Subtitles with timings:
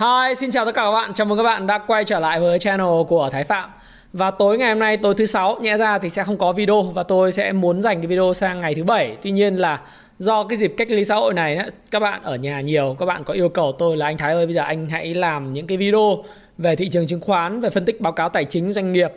[0.00, 1.14] Hi, xin chào tất cả các bạn.
[1.14, 3.70] Chào mừng các bạn đã quay trở lại với channel của Thái Phạm.
[4.12, 6.82] Và tối ngày hôm nay, tối thứ sáu, nhẽ ra thì sẽ không có video
[6.82, 9.16] và tôi sẽ muốn dành cái video sang ngày thứ bảy.
[9.22, 9.80] Tuy nhiên là
[10.18, 11.58] do cái dịp cách ly xã hội này
[11.90, 14.46] các bạn ở nhà nhiều, các bạn có yêu cầu tôi là anh Thái ơi
[14.46, 16.24] bây giờ anh hãy làm những cái video
[16.58, 19.12] về thị trường chứng khoán, về phân tích báo cáo tài chính doanh nghiệp,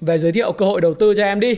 [0.00, 1.54] về giới thiệu cơ hội đầu tư cho em đi.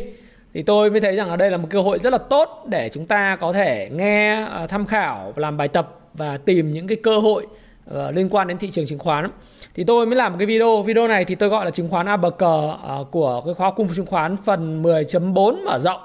[0.54, 2.88] Thì tôi mới thấy rằng ở đây là một cơ hội rất là tốt để
[2.92, 6.96] chúng ta có thể nghe, à, tham khảo, làm bài tập và tìm những cái
[7.02, 7.46] cơ hội
[7.90, 9.30] uh, liên quan đến thị trường chứng khoán.
[9.74, 10.82] Thì tôi mới làm một cái video.
[10.82, 12.40] Video này thì tôi gọi là chứng khoán ABC uh,
[12.82, 16.00] ờ, của cái khóa cung chứng khoán phần 10.4 mở rộng.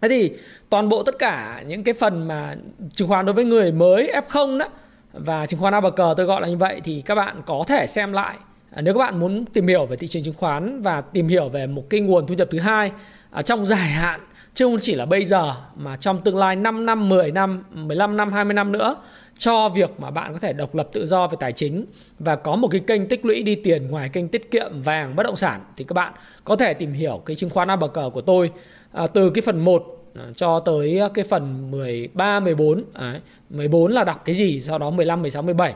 [0.00, 0.32] Thế thì
[0.70, 2.56] toàn bộ tất cả những cái phần mà
[2.92, 4.68] chứng khoán đối với người mới F0 đó
[5.12, 8.12] và chứng khoán ABC tôi gọi là như vậy thì các bạn có thể xem
[8.12, 8.36] lại.
[8.70, 11.48] À, nếu các bạn muốn tìm hiểu về thị trường chứng khoán và tìm hiểu
[11.48, 12.92] về một cái nguồn thu nhập thứ hai
[13.30, 14.20] à, trong dài hạn
[14.56, 18.16] chứ không chỉ là bây giờ mà trong tương lai 5 năm, 10 năm, 15
[18.16, 18.96] năm, 20 năm nữa
[19.38, 21.84] cho việc mà bạn có thể độc lập tự do về tài chính
[22.18, 25.22] và có một cái kênh tích lũy đi tiền ngoài kênh tiết kiệm vàng bất
[25.22, 26.12] động sản thì các bạn
[26.44, 28.50] có thể tìm hiểu cái chứng khoán ABC của tôi
[28.92, 33.20] à, từ cái phần 1 à, cho tới cái phần 13, 14 Đấy,
[33.50, 35.74] 14 là đọc cái gì sau đó 15, 16, 17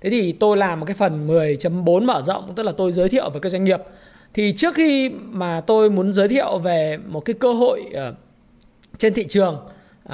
[0.00, 3.30] Thế thì tôi làm một cái phần 10.4 mở rộng tức là tôi giới thiệu
[3.30, 3.80] về các doanh nghiệp
[4.34, 8.14] thì trước khi mà tôi muốn giới thiệu về một cái cơ hội uh,
[8.98, 9.66] trên thị trường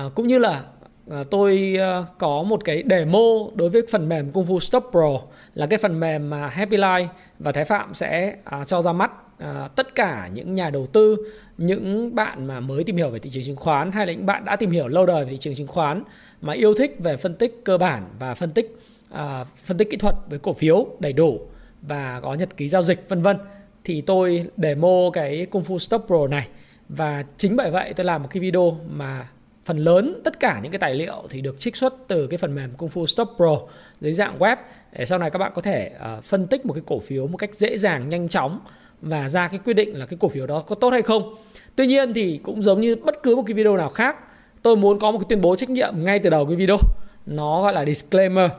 [0.06, 0.64] uh, cũng như là
[1.10, 3.20] uh, tôi uh, có một cái demo
[3.54, 5.20] đối với phần mềm Kung Fu Stop Pro
[5.54, 7.06] là cái phần mềm mà Happy Life
[7.38, 9.10] và Thái Phạm sẽ uh, cho ra mắt
[9.42, 11.16] uh, tất cả những nhà đầu tư,
[11.58, 14.44] những bạn mà mới tìm hiểu về thị trường chứng khoán hay là những bạn
[14.44, 16.02] đã tìm hiểu lâu đời về thị trường chứng khoán
[16.40, 18.78] mà yêu thích về phân tích cơ bản và phân tích
[19.14, 19.18] uh,
[19.64, 21.40] phân tích kỹ thuật với cổ phiếu đầy đủ
[21.82, 23.36] và có nhật ký giao dịch vân vân
[23.84, 26.48] thì tôi demo cái Kung Fu Stop Pro này
[26.88, 29.28] và chính bởi vậy tôi làm một cái video mà
[29.64, 32.54] phần lớn tất cả những cái tài liệu thì được trích xuất từ cái phần
[32.54, 33.58] mềm Kung Fu Stop Pro
[34.00, 34.56] dưới dạng web
[34.92, 37.36] để sau này các bạn có thể uh, phân tích một cái cổ phiếu một
[37.36, 38.60] cách dễ dàng nhanh chóng
[39.00, 41.34] và ra cái quyết định là cái cổ phiếu đó có tốt hay không.
[41.76, 44.16] Tuy nhiên thì cũng giống như bất cứ một cái video nào khác,
[44.62, 46.78] tôi muốn có một cái tuyên bố trách nhiệm ngay từ đầu cái video.
[47.26, 48.50] Nó gọi là disclaimer.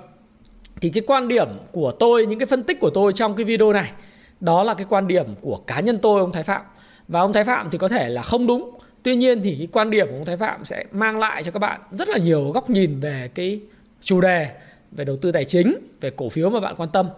[0.82, 3.74] Thì cái quan điểm của tôi, những cái phân tích của tôi trong cái video
[3.74, 3.92] này
[4.40, 6.62] đó là cái quan điểm của cá nhân tôi ông Thái Phạm.
[7.08, 8.72] Và ông Thái Phạm thì có thể là không đúng.
[9.04, 11.60] Tuy nhiên thì cái quan điểm của ông Thái Phạm sẽ mang lại cho các
[11.60, 13.60] bạn rất là nhiều góc nhìn về cái
[14.02, 14.48] chủ đề
[14.92, 17.10] về đầu tư tài chính về cổ phiếu mà bạn quan tâm.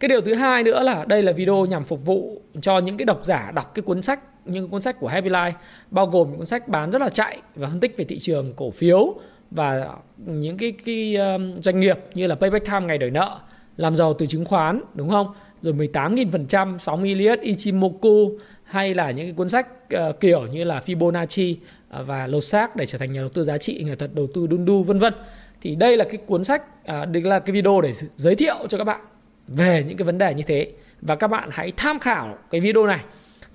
[0.00, 3.04] Cái điều thứ hai nữa là đây là video nhằm phục vụ cho những cái
[3.04, 5.52] độc giả đọc cái cuốn sách những cuốn sách của Happy Life
[5.90, 8.52] bao gồm những cuốn sách bán rất là chạy và phân tích về thị trường
[8.56, 9.14] cổ phiếu
[9.50, 13.38] và những cái, cái um, doanh nghiệp như là Payback Time ngày đổi nợ
[13.76, 15.26] làm giàu từ chứng khoán đúng không?
[15.62, 20.80] Rồi 18.000%, 60 Elliott, Ichimoku hay là những cái cuốn sách uh, kiểu như là
[20.86, 21.54] Fibonacci
[22.00, 24.28] uh, và lột xác để trở thành nhà đầu tư giá trị, nghệ thuật đầu
[24.34, 25.14] tư đun đu vân vân.
[25.60, 28.78] Thì đây là cái cuốn sách, uh, đây là cái video để giới thiệu cho
[28.78, 29.00] các bạn
[29.48, 30.72] về những cái vấn đề như thế
[31.02, 33.00] và các bạn hãy tham khảo cái video này,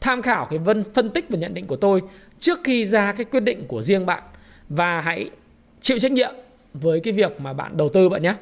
[0.01, 2.01] tham khảo cái vân phân tích và nhận định của tôi
[2.39, 4.23] trước khi ra cái quyết định của riêng bạn
[4.69, 5.29] và hãy
[5.81, 6.31] chịu trách nhiệm
[6.73, 8.35] với cái việc mà bạn đầu tư bạn nhé.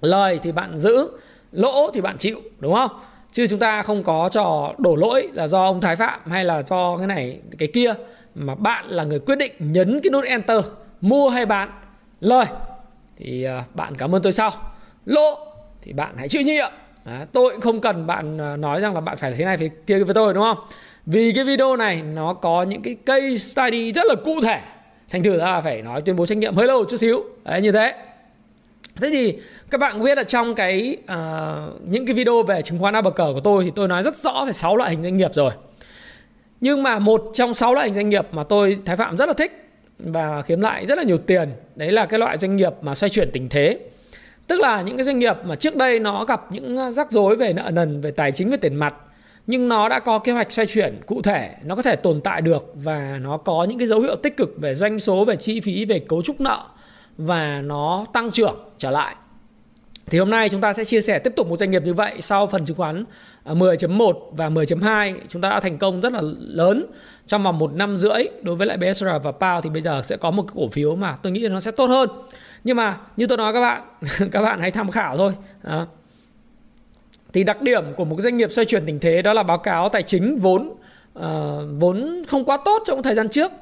[0.00, 1.10] Lời thì bạn giữ
[1.52, 2.90] lỗ thì bạn chịu đúng không?
[3.32, 6.62] Chứ chúng ta không có trò đổ lỗi là do ông thái phạm hay là
[6.62, 7.94] do cái này cái kia
[8.34, 10.64] mà bạn là người quyết định nhấn cái nút enter
[11.00, 11.70] mua hay bán.
[12.20, 12.46] Lời
[13.16, 14.50] thì ờ, bạn cảm ơn tôi sau.
[15.06, 15.38] Lỗ
[15.82, 16.70] thì bạn hãy chịu trách nhiệm
[17.04, 19.70] à, tôi cũng không cần bạn ờ, nói rằng là bạn phải thế này phải
[19.86, 20.58] kia với tôi đúng không?
[21.06, 24.60] Vì cái video này nó có những cái case study rất là cụ thể.
[25.10, 27.24] Thành thử ra là phải nói tuyên bố trách nhiệm hơi lâu chút xíu.
[27.44, 27.94] Đấy như thế
[29.00, 29.38] thế thì
[29.70, 33.40] các bạn biết là trong cái uh, những cái video về chứng khoán ABC của
[33.44, 35.52] tôi thì tôi nói rất rõ về 6 loại hình doanh nghiệp rồi.
[36.60, 39.32] Nhưng mà một trong 6 loại hình doanh nghiệp mà tôi Thái Phạm rất là
[39.32, 39.68] thích
[39.98, 43.10] và kiếm lại rất là nhiều tiền đấy là cái loại doanh nghiệp mà xoay
[43.10, 43.78] chuyển tình thế.
[44.46, 47.52] Tức là những cái doanh nghiệp mà trước đây nó gặp những rắc rối về
[47.52, 48.94] nợ nần về tài chính về tiền mặt
[49.50, 52.40] nhưng nó đã có kế hoạch xoay chuyển cụ thể nó có thể tồn tại
[52.40, 55.60] được và nó có những cái dấu hiệu tích cực về doanh số về chi
[55.60, 56.64] phí về cấu trúc nợ
[57.20, 59.14] và nó tăng trưởng trở lại.
[60.06, 62.16] Thì hôm nay chúng ta sẽ chia sẻ tiếp tục một doanh nghiệp như vậy
[62.20, 63.04] sau phần chứng khoán
[63.44, 66.86] à, 10.1 và 10.2 chúng ta đã thành công rất là lớn
[67.26, 70.16] trong vòng một năm rưỡi đối với lại BSR và PAO thì bây giờ sẽ
[70.16, 72.08] có một cái cổ phiếu mà tôi nghĩ nó sẽ tốt hơn.
[72.64, 73.82] nhưng mà như tôi nói các bạn
[74.32, 75.32] các bạn hãy tham khảo thôi.
[75.62, 75.86] Đó.
[77.32, 79.88] thì đặc điểm của một doanh nghiệp xoay chuyển tình thế đó là báo cáo
[79.88, 80.72] tài chính vốn
[81.18, 81.24] uh,
[81.78, 83.52] vốn không quá tốt trong thời gian trước.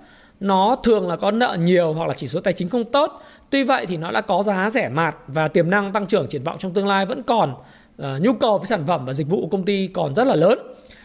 [0.40, 3.64] Nó thường là có nợ nhiều hoặc là chỉ số tài chính không tốt tuy
[3.64, 6.56] vậy thì nó đã có giá rẻ mạt và tiềm năng tăng trưởng triển vọng
[6.58, 7.54] trong tương lai vẫn còn
[8.02, 10.36] uh, nhu cầu với sản phẩm và dịch vụ của công ty còn rất là
[10.36, 10.58] lớn.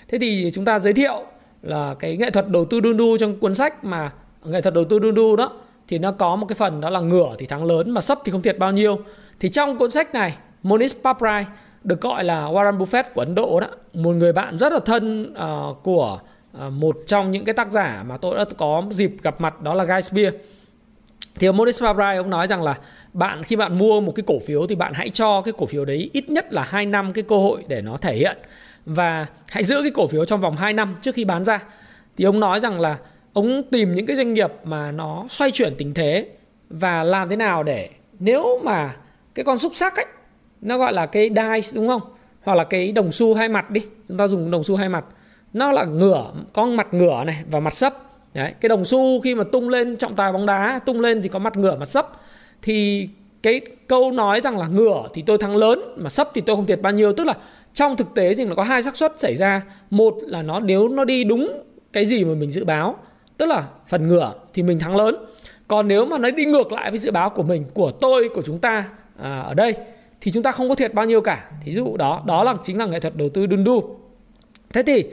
[0.08, 1.26] Thế thì chúng ta giới thiệu
[1.62, 4.12] là cái nghệ thuật đầu tư đun đu trong cuốn sách mà
[4.44, 5.52] nghệ thuật đầu tư đun đu đó
[5.88, 8.32] thì nó có một cái phần đó là ngửa thì thắng lớn mà sấp thì
[8.32, 9.00] không thiệt bao nhiêu.
[9.40, 11.46] Thì trong cuốn sách này Monish Paprai
[11.84, 15.34] được gọi là Warren Buffett của Ấn Độ đó một người bạn rất là thân
[15.34, 16.20] uh, của
[16.58, 19.74] uh, một trong những cái tác giả mà tôi đã có dịp gặp mặt đó
[19.74, 20.34] là Guy Spear
[21.40, 22.78] thì ông Maurice Fabry ông nói rằng là
[23.14, 25.86] bạn, khi bạn mua một cái cổ phiếu thì bạn hãy cho cái cổ phiếu
[25.86, 28.38] đấy ít nhất là 2 năm cái cơ hội để nó thể hiện.
[28.86, 31.64] Và hãy giữ cái cổ phiếu trong vòng 2 năm trước khi bán ra.
[32.18, 32.98] Thì ông nói rằng là
[33.34, 36.28] ông tìm những cái doanh nghiệp mà nó xoay chuyển tình thế
[36.70, 37.90] và làm thế nào để
[38.20, 38.96] nếu mà
[39.36, 40.06] cái con xúc sắc ấy,
[40.62, 42.02] nó gọi là cái dice đúng không?
[42.44, 45.06] Hoặc là cái đồng xu hai mặt đi, chúng ta dùng đồng xu hai mặt.
[45.54, 49.36] Nó là ngửa con mặt ngửa này và mặt sấp đấy cái đồng xu khi
[49.36, 52.12] mà tung lên trọng tài bóng đá tung lên thì có mặt ngửa mặt sấp.
[52.62, 53.10] Thì
[53.44, 56.66] cái câu nói rằng là ngửa thì tôi thắng lớn mà sấp thì tôi không
[56.66, 57.14] thiệt bao nhiêu.
[57.14, 57.34] Tức là
[57.74, 59.62] trong thực tế thì nó có hai xác suất xảy ra.
[59.90, 61.64] Một là nó nếu nó đi đúng
[61.94, 62.96] cái gì mà mình dự báo
[63.38, 65.16] tức là phần ngửa thì mình thắng lớn.
[65.68, 68.42] Còn nếu mà nó đi ngược lại với dự báo của mình của tôi của
[68.46, 68.90] chúng ta
[69.20, 69.74] à, ở đây
[70.22, 71.52] thì chúng ta không có thiệt bao nhiêu cả.
[71.64, 73.96] Thí dụ đó đó là chính là nghệ thuật đầu tư đun đu.
[74.74, 75.04] Thế thì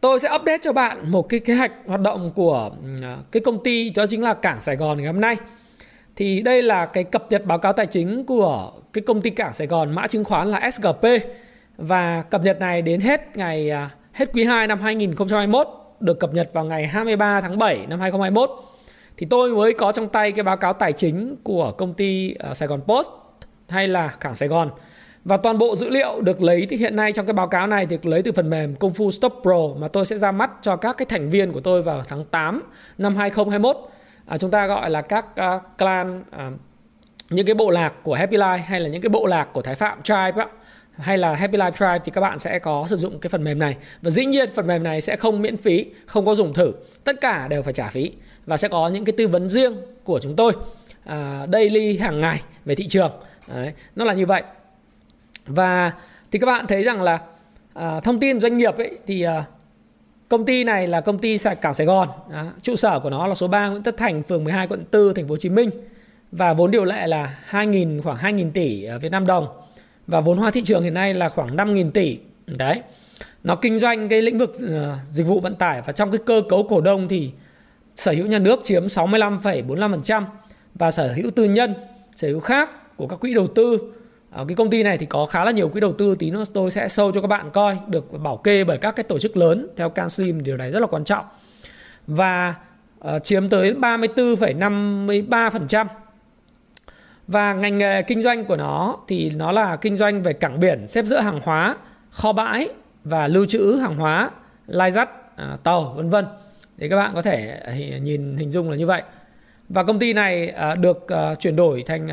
[0.00, 2.70] tôi sẽ update cho bạn một cái kế hoạch hoạt động của
[3.02, 5.36] à, cái công ty, đó chính là cảng Sài Gòn ngày hôm nay.
[6.16, 9.52] Thì đây là cái cập nhật báo cáo tài chính của cái công ty cảng
[9.52, 11.06] Sài Gòn mã chứng khoán là SGP
[11.76, 15.68] và cập nhật này đến hết ngày à, hết quý 2 năm 2021
[16.00, 18.50] được cập nhật vào ngày 23 tháng 7 năm 2021
[19.16, 22.54] thì tôi mới có trong tay cái báo cáo tài chính của công ty à,
[22.54, 23.08] Sài Gòn Post
[23.68, 24.70] hay là cảng Sài Gòn
[25.28, 27.86] và toàn bộ dữ liệu được lấy thì hiện nay trong cái báo cáo này
[27.86, 30.76] được lấy từ phần mềm Công Phu Stop Pro mà tôi sẽ ra mắt cho
[30.76, 32.62] các cái thành viên của tôi vào tháng 8
[32.98, 33.76] năm 2021.
[34.26, 36.52] À, chúng ta gọi là các uh, clan uh,
[37.30, 39.74] những cái bộ lạc của Happy Life hay là những cái bộ lạc của Thái
[39.74, 40.46] Phạm Tribe á,
[40.92, 43.58] hay là Happy Life Tribe thì các bạn sẽ có sử dụng cái phần mềm
[43.58, 43.76] này.
[44.02, 46.72] Và dĩ nhiên phần mềm này sẽ không miễn phí không có dùng thử.
[47.04, 48.12] Tất cả đều phải trả phí
[48.46, 51.14] và sẽ có những cái tư vấn riêng của chúng tôi uh,
[51.52, 53.10] daily hàng ngày về thị trường.
[53.54, 54.42] Đấy, nó là như vậy
[55.48, 55.92] và
[56.30, 57.20] thì các bạn thấy rằng là
[57.74, 59.44] à, thông tin doanh nghiệp ấy thì à,
[60.28, 63.34] công ty này là công ty cảng Sài Gòn đó, trụ sở của nó là
[63.34, 65.70] số 3 Nguyễn Tất Thành phường 12 quận 4 thành phố Hồ Chí Minh.
[66.32, 69.48] Và vốn điều lệ là 2.000 khoảng 2.000 tỷ Việt Nam đồng.
[70.06, 72.18] Và vốn hóa thị trường hiện nay là khoảng 5.000 tỷ.
[72.46, 72.82] Đấy.
[73.44, 74.70] Nó kinh doanh cái lĩnh vực uh,
[75.12, 77.30] dịch vụ vận tải và trong cái cơ cấu cổ đông thì
[77.96, 80.24] sở hữu nhà nước chiếm 65,45%
[80.74, 81.74] và sở hữu tư nhân
[82.16, 83.78] sở hữu khác của các quỹ đầu tư
[84.30, 86.44] Ờ, cái công ty này thì có khá là nhiều quỹ đầu tư tí nữa
[86.52, 89.36] tôi sẽ sâu cho các bạn coi được bảo kê bởi các cái tổ chức
[89.36, 91.24] lớn theo CanSlim điều này rất là quan trọng.
[92.06, 92.54] Và
[92.98, 95.86] uh, chiếm tới 34,53%
[97.26, 100.86] và ngành nghề kinh doanh của nó thì nó là kinh doanh về cảng biển
[100.86, 101.76] xếp dỡ hàng hóa
[102.10, 102.68] kho bãi
[103.04, 104.30] và lưu trữ hàng hóa
[104.66, 105.10] lai dắt
[105.54, 106.26] uh, tàu vân vân.
[106.78, 107.60] Thì các bạn có thể
[108.02, 109.02] nhìn hình dung là như vậy.
[109.68, 112.12] Và công ty này uh, được uh, chuyển đổi thành uh,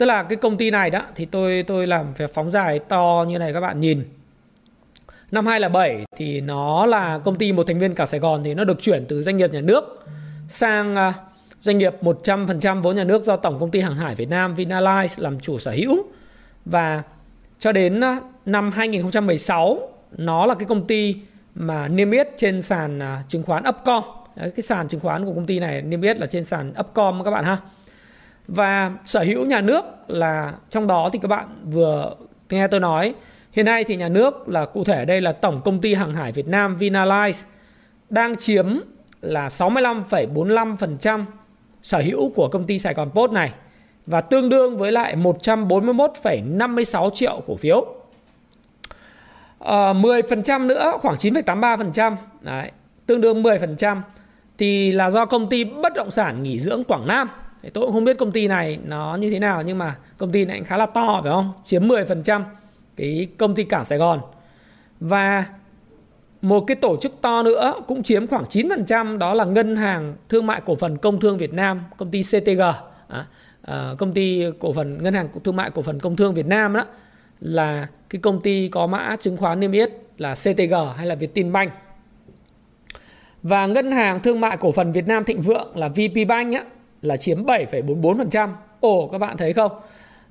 [0.00, 3.24] tức là cái công ty này đó thì tôi tôi làm phải phóng dài to
[3.28, 4.04] như này các bạn nhìn
[5.30, 8.64] năm 2007 thì nó là công ty một thành viên cả Sài Gòn thì nó
[8.64, 10.04] được chuyển từ doanh nghiệp nhà nước
[10.48, 11.14] sang à,
[11.60, 15.22] Doanh nghiệp 100% vốn nhà nước do Tổng công ty Hàng hải Việt Nam Vinalize
[15.22, 16.02] làm chủ sở hữu
[16.64, 17.02] và
[17.58, 19.78] cho đến à, năm 2016
[20.16, 21.16] nó là cái công ty
[21.54, 24.04] mà niêm yết trên sàn à, chứng khoán Upcom.
[24.36, 27.24] Đấy, cái sàn chứng khoán của công ty này niêm yết là trên sàn Upcom
[27.24, 27.56] các bạn ha.
[28.54, 32.14] Và sở hữu nhà nước là trong đó thì các bạn vừa
[32.50, 33.14] nghe tôi nói
[33.52, 36.32] hiện nay thì nhà nước là cụ thể đây là Tổng công ty Hàng hải
[36.32, 37.44] Việt Nam Vinalize
[38.08, 38.78] đang chiếm
[39.20, 41.24] là 65,45%
[41.82, 43.52] sở hữu của công ty Sài Gòn Post này
[44.06, 47.86] và tương đương với lại 141,56 triệu cổ phiếu.
[49.58, 52.70] Ờ, à, 10% nữa khoảng 9,83% đấy,
[53.06, 54.00] tương đương 10%
[54.58, 57.30] thì là do công ty bất động sản nghỉ dưỡng Quảng Nam.
[57.62, 60.32] Thì tôi cũng không biết công ty này nó như thế nào nhưng mà công
[60.32, 61.52] ty này cũng khá là to phải không?
[61.64, 62.42] Chiếm 10%
[62.96, 64.20] cái công ty cảng Sài Gòn.
[65.00, 65.44] Và
[66.42, 70.46] một cái tổ chức to nữa cũng chiếm khoảng 9% đó là Ngân hàng Thương
[70.46, 72.60] mại Cổ phần Công thương Việt Nam, công ty CTG.
[72.60, 72.74] À,
[73.08, 73.26] à,
[73.62, 76.72] ờ, công ty cổ phần Ngân hàng Thương mại Cổ phần Công thương Việt Nam
[76.72, 76.84] đó
[77.40, 81.72] là cái công ty có mã chứng khoán niêm yết là CTG hay là Vietinbank.
[83.42, 86.64] Và Ngân hàng Thương mại Cổ phần Việt Nam Thịnh Vượng là VPBank á,
[87.02, 88.50] là chiếm 7,44%.
[88.80, 89.72] ồ các bạn thấy không?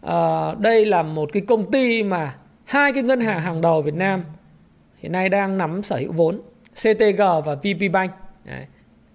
[0.02, 2.36] À, đây là một cái công ty mà
[2.66, 4.24] hai cái ngân hàng hàng đầu Việt Nam
[4.98, 6.42] hiện nay đang nắm sở hữu vốn
[6.74, 8.12] CTG và VP Bank.
[8.46, 8.66] Đấy.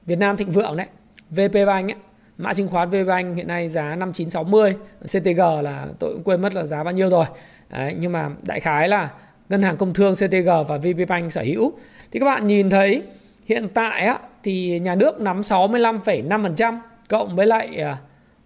[0.06, 0.87] Việt Nam Thịnh Vượng đấy.
[1.30, 1.96] VP Bank ấy
[2.38, 6.54] mã chứng khoán VP Bank hiện nay giá 5960 CTG là tôi cũng quên mất
[6.54, 7.25] là giá bao nhiêu rồi.
[7.70, 9.11] Đấy, nhưng mà đại khái là
[9.49, 11.73] ngân hàng công thương CTG và VP Bank sở hữu.
[12.11, 13.02] Thì các bạn nhìn thấy
[13.46, 17.99] hiện tại á, thì nhà nước nắm 65,5% cộng với lại à,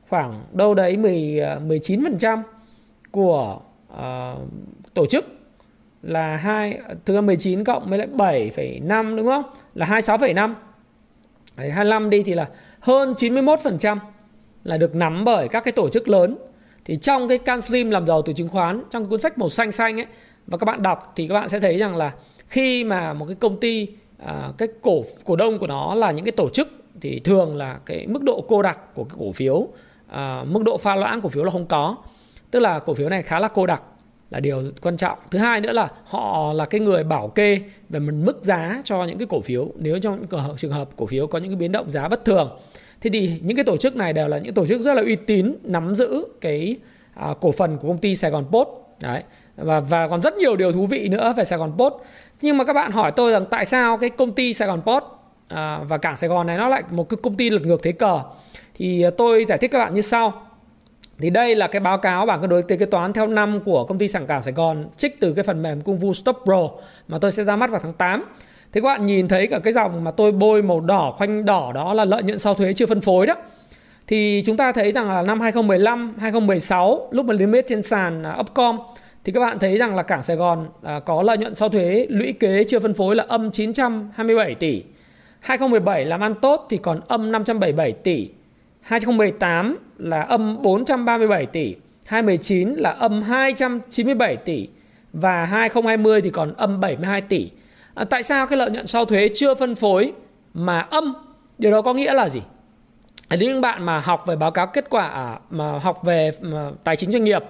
[0.08, 2.42] khoảng đâu đấy 10 19% à,
[3.10, 3.60] của
[3.92, 3.98] uh,
[4.94, 5.24] tổ chức
[6.02, 9.42] là 2 thực ra 19 cộng với lại 7,5 đúng không?
[9.74, 10.54] Là 26,5.
[11.56, 12.48] Đấy, 25 đi thì là
[12.80, 13.98] hơn 91%
[14.64, 16.38] là được nắm bởi các cái tổ chức lớn.
[16.84, 19.48] Thì trong cái Can Slim làm giàu từ chứng khoán, trong cái cuốn sách màu
[19.48, 20.06] xanh xanh ấy
[20.46, 22.12] và các bạn đọc thì các bạn sẽ thấy rằng là
[22.48, 23.88] khi mà một cái công ty
[24.26, 26.68] à, cái cổ cổ đông của nó là những cái tổ chức
[27.00, 29.68] thì thường là cái mức độ cô đặc của cái cổ phiếu
[30.06, 31.96] à, mức độ pha loãng cổ phiếu là không có.
[32.50, 33.82] Tức là cổ phiếu này khá là cô đặc
[34.30, 35.18] là điều quan trọng.
[35.30, 39.04] Thứ hai nữa là họ là cái người bảo kê về một mức giá cho
[39.04, 39.68] những cái cổ phiếu.
[39.76, 42.58] Nếu trong những trường hợp cổ phiếu có những cái biến động giá bất thường
[43.00, 45.16] thế thì những cái tổ chức này đều là những tổ chức rất là uy
[45.16, 46.76] tín nắm giữ cái
[47.14, 48.68] à, cổ phần của công ty Sài Gòn Post.
[49.02, 49.22] Đấy
[49.56, 51.94] và và còn rất nhiều điều thú vị nữa về Sài Gòn Post.
[52.40, 55.04] Nhưng mà các bạn hỏi tôi rằng tại sao cái công ty Sài Gòn Post
[55.48, 57.92] à, và cảng Sài Gòn này nó lại một cái công ty lật ngược thế
[57.92, 58.20] cờ
[58.74, 60.48] thì à, tôi giải thích các bạn như sau
[61.18, 63.98] thì đây là cái báo cáo bảng cân đối kế toán theo năm của công
[63.98, 66.68] ty sản Cảng Sài Gòn trích từ cái phần mềm Cung Vu Stop Pro
[67.08, 68.24] mà tôi sẽ ra mắt vào tháng 8.
[68.72, 71.72] Thế các bạn nhìn thấy cả cái dòng mà tôi bôi màu đỏ khoanh đỏ
[71.74, 73.34] đó là lợi nhuận sau thuế chưa phân phối đó.
[74.06, 78.22] Thì chúng ta thấy rằng là năm 2015, 2016 lúc mà niêm yết trên sàn
[78.22, 78.78] à, Upcom
[79.24, 82.06] thì các bạn thấy rằng là Cảng Sài Gòn à, có lợi nhuận sau thuế
[82.08, 84.82] lũy kế chưa phân phối là âm 927 tỷ.
[85.48, 88.28] 2017 làm ăn tốt thì còn âm 577 tỷ.
[88.80, 91.74] 2018 là âm 437 tỷ,
[92.04, 94.68] 2019 là âm 297 tỷ
[95.12, 97.50] và 2020 thì còn âm 72 tỷ.
[97.94, 100.12] À, tại sao cái lợi nhuận sau thuế chưa phân phối
[100.54, 101.14] mà âm?
[101.58, 102.42] Điều đó có nghĩa là gì?
[103.30, 106.96] Những bạn mà học về báo cáo kết quả à, mà học về mà tài
[106.96, 107.42] chính doanh nghiệp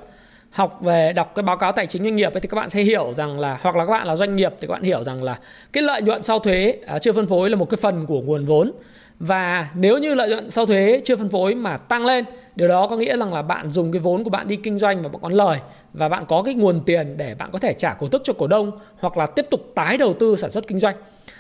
[0.51, 2.83] học về đọc cái báo cáo tài chính doanh nghiệp ấy, thì các bạn sẽ
[2.83, 5.23] hiểu rằng là hoặc là các bạn là doanh nghiệp thì các bạn hiểu rằng
[5.23, 5.39] là
[5.73, 8.47] cái lợi nhuận sau thuế à, chưa phân phối là một cái phần của nguồn
[8.47, 8.73] vốn.
[9.21, 12.25] Và nếu như lợi nhuận sau thuế chưa phân phối mà tăng lên
[12.57, 15.03] điều đó có nghĩa rằng là bạn dùng cái vốn của bạn đi kinh doanh
[15.03, 15.59] và bạn có lời
[15.93, 18.47] và bạn có cái nguồn tiền để bạn có thể trả cổ tức cho cổ
[18.47, 20.97] đông hoặc là tiếp tục tái đầu tư sản xuất kinh doanh.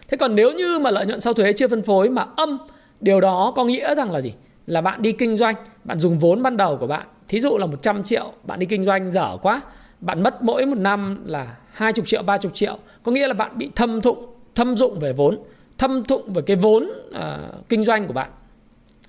[0.09, 2.59] Thế còn nếu như mà lợi nhuận sau thuế chưa phân phối mà âm
[3.00, 4.33] điều đó có nghĩa rằng là gì?
[4.67, 7.67] Là bạn đi kinh doanh bạn dùng vốn ban đầu của bạn thí dụ là
[7.67, 9.63] 100 triệu bạn đi kinh doanh dở quá
[10.01, 12.79] bạn mất mỗi một năm là 20 triệu 30 triệu.
[13.03, 15.39] Có nghĩa là bạn bị thâm thụng thâm dụng về vốn
[15.79, 18.31] thâm thụng về cái vốn uh, kinh doanh của bạn.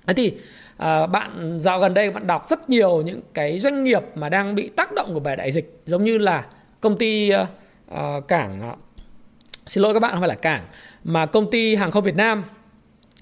[0.06, 4.02] Thế thì uh, bạn dạo gần đây bạn đọc rất nhiều những cái doanh nghiệp
[4.14, 6.44] mà đang bị tác động của bài đại dịch giống như là
[6.80, 7.48] công ty uh,
[7.94, 8.78] uh, cảng uh,
[9.66, 10.64] xin lỗi các bạn không phải là cảng
[11.04, 12.44] mà công ty hàng không Việt Nam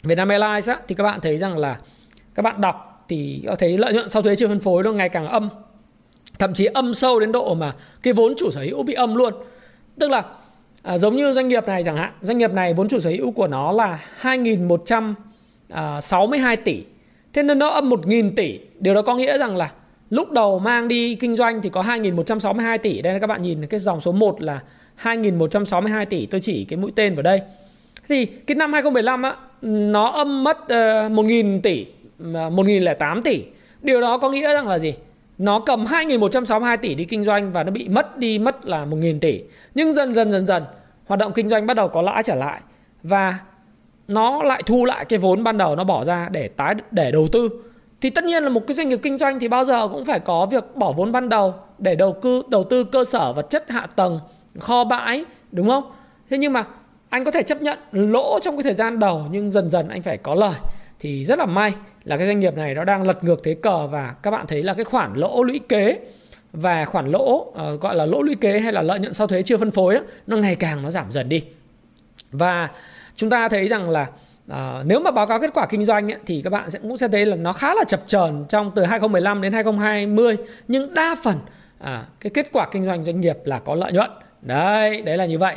[0.02, 1.78] Vietnam Airlines á, thì các bạn thấy rằng là
[2.34, 5.08] các bạn đọc thì có thấy lợi nhuận sau thuế chưa phân phối nó ngày
[5.08, 5.48] càng âm.
[6.38, 7.72] Thậm chí âm sâu đến độ mà
[8.02, 9.34] cái vốn chủ sở hữu bị âm luôn.
[9.98, 10.24] Tức là
[10.82, 13.30] à, giống như doanh nghiệp này chẳng hạn doanh nghiệp này vốn chủ sở hữu
[13.30, 15.14] của nó là 2.162
[16.42, 16.82] à, tỷ.
[17.32, 18.58] Thế nên nó âm 1.000 tỷ.
[18.80, 19.72] Điều đó có nghĩa rằng là
[20.10, 23.02] lúc đầu mang đi kinh doanh thì có 2.162 tỷ.
[23.02, 24.60] Đây là các bạn nhìn cái dòng số 1 là
[25.02, 26.26] 2.162 tỷ.
[26.26, 27.40] Tôi chỉ cái mũi tên vào đây.
[28.08, 31.86] Thì cái năm 2015 á nó âm mất ờ, uh, 1.000 tỷ.
[32.18, 33.44] 1.008 tỷ
[33.82, 34.94] điều đó có nghĩa rằng là gì
[35.38, 39.18] nó cầm 2.162 tỷ đi kinh doanh và nó bị mất đi mất là 1.000
[39.18, 39.42] tỷ.
[39.74, 40.64] Nhưng dần dần dần dần
[41.06, 42.60] hoạt động kinh doanh bắt đầu có lãi trở lại
[43.02, 43.38] và
[44.08, 47.28] nó lại thu lại cái vốn ban đầu nó bỏ ra để tái để đầu
[47.32, 47.48] tư.
[48.00, 50.20] Thì tất nhiên là một cái doanh nghiệp kinh doanh thì bao giờ cũng phải
[50.20, 53.70] có việc bỏ vốn ban đầu để đầu tư đầu tư cơ sở vật chất
[53.70, 54.20] hạ tầng,
[54.58, 55.84] kho bãi đúng không?
[56.30, 56.64] Thế nhưng mà
[57.08, 60.02] anh có thể chấp nhận lỗ trong cái thời gian đầu nhưng dần dần anh
[60.02, 60.54] phải có lời
[61.00, 61.72] thì rất là may
[62.04, 64.62] là cái doanh nghiệp này nó đang lật ngược thế cờ và các bạn thấy
[64.62, 65.98] là cái khoản lỗ lũy kế
[66.52, 69.42] và khoản lỗ uh, gọi là lỗ lũy kế hay là lợi nhuận sau thuế
[69.42, 71.44] chưa phân phối đó, nó ngày càng nó giảm dần đi.
[72.32, 72.70] Và
[73.16, 74.06] chúng ta thấy rằng là
[74.52, 76.96] uh, nếu mà báo cáo kết quả kinh doanh ấy, thì các bạn sẽ cũng
[76.96, 80.36] sẽ thấy là nó khá là chập chờn trong từ 2015 đến 2020
[80.68, 81.36] nhưng đa phần
[81.80, 81.88] uh,
[82.20, 84.10] cái kết quả kinh doanh doanh nghiệp là có lợi nhuận.
[84.42, 85.56] Đấy đấy là như vậy.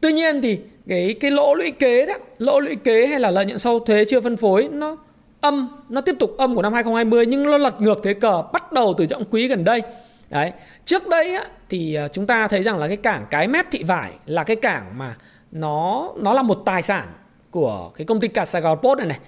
[0.00, 0.58] Tuy nhiên thì
[0.90, 4.04] cái cái lỗ lũy kế đó lỗ lũy kế hay là lợi nhuận sau thuế
[4.04, 4.96] chưa phân phối nó
[5.40, 8.72] âm nó tiếp tục âm của năm 2020 nhưng nó lật ngược thế cờ bắt
[8.72, 9.82] đầu từ trong quý gần đây.
[10.30, 10.52] Đấy.
[10.84, 13.82] Trước đây á, thì à, chúng ta thấy rằng là cái cảng cái mép thị
[13.82, 15.16] vải là cái cảng mà
[15.52, 17.06] nó nó là một tài sản
[17.50, 19.18] của cái công ty cả Sài Gòn Post này này.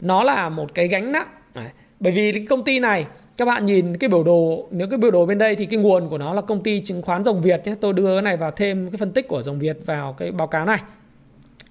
[0.00, 1.28] Nó là một cái gánh nặng.
[1.54, 1.68] Đấy.
[2.00, 5.10] bởi vì cái công ty này các bạn nhìn cái biểu đồ nếu cái biểu
[5.10, 7.60] đồ bên đây thì cái nguồn của nó là công ty chứng khoán Rồng Việt
[7.64, 7.74] nhé.
[7.80, 10.46] Tôi đưa cái này vào thêm cái phân tích của Rồng Việt vào cái báo
[10.46, 10.78] cáo này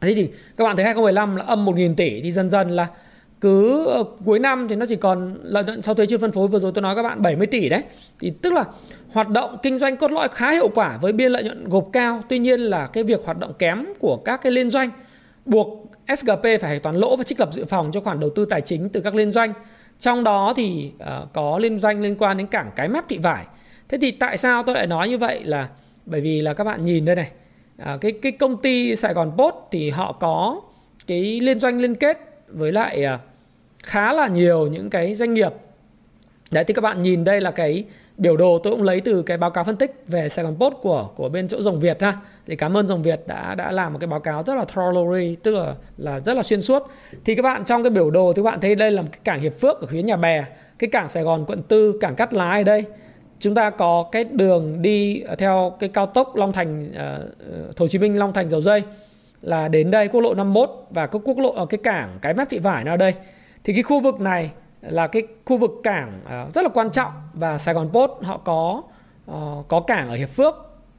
[0.02, 2.88] thế thì các bạn thấy 2015 là âm 1.000 tỷ thì dần dần là
[3.42, 6.48] cứ ờ, cuối năm thì nó chỉ còn lợi nhuận sau thuế chưa phân phối
[6.48, 7.82] vừa rồi tôi nói các bạn 70 tỷ đấy.
[8.20, 8.66] Thì tức là
[9.12, 12.22] hoạt động kinh doanh cốt lõi khá hiệu quả với biên lợi nhuận gộp cao.
[12.30, 14.90] Tuy nhiên là cái việc hoạt động kém của các cái liên doanh
[15.46, 18.46] buộc SGP phải hạch toán lỗ và trích lập dự phòng cho khoản đầu tư
[18.46, 19.54] tài chính từ các liên doanh.
[20.00, 23.46] Trong đó thì uh, có liên doanh liên quan đến cảng cái mép thị vải.
[23.90, 25.68] Thế thì tại sao tôi lại nói như vậy là
[26.06, 27.32] bởi vì là các bạn nhìn đây này
[27.80, 30.62] à, cái cái công ty Sài Gòn Post thì họ có
[31.08, 32.18] cái liên doanh liên kết
[32.48, 33.20] với lại à,
[33.84, 35.52] khá là nhiều những cái doanh nghiệp.
[36.52, 37.86] Đấy thì các bạn nhìn đây là cái
[38.18, 40.74] biểu đồ tôi cũng lấy từ cái báo cáo phân tích về Sài Gòn Post
[40.82, 42.18] của của bên chỗ Rồng Việt ha.
[42.48, 45.36] Thì cảm ơn Rồng Việt đã đã làm một cái báo cáo rất là thoroughly
[45.36, 46.84] tức là là rất là xuyên suốt.
[47.26, 49.22] Thì các bạn trong cái biểu đồ thì các bạn thấy đây là một cái
[49.24, 50.46] cảng Hiệp Phước ở phía nhà bè
[50.80, 52.86] cái cảng Sài Gòn quận tư cảng Cát Lái ở đây
[53.40, 57.88] chúng ta có cái đường đi ờ, theo cái cao tốc Long Thành uh, Hồ
[57.88, 58.84] Chí Minh Long Thành dầu dây
[59.42, 62.50] là đến đây quốc lộ 51 và cái quốc lộ ở cái cảng cái mép
[62.50, 63.14] thị vải nào đây.
[63.64, 67.12] Thì cái khu vực này là cái khu vực cảng uh, rất là quan trọng
[67.34, 68.84] và Sài Gòn Post họ có
[69.32, 70.56] uh, có cảng ở Hiệp Phước.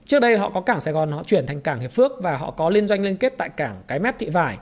[0.07, 2.51] Trước đây họ có cảng Sài Gòn họ chuyển thành cảng Hiệp Phước và họ
[2.51, 4.59] có liên doanh liên kết tại cảng cái mép thị vải.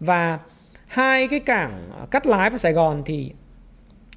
[0.00, 0.38] Và
[0.86, 3.32] hai cái cảng cắt lái và Sài Gòn thì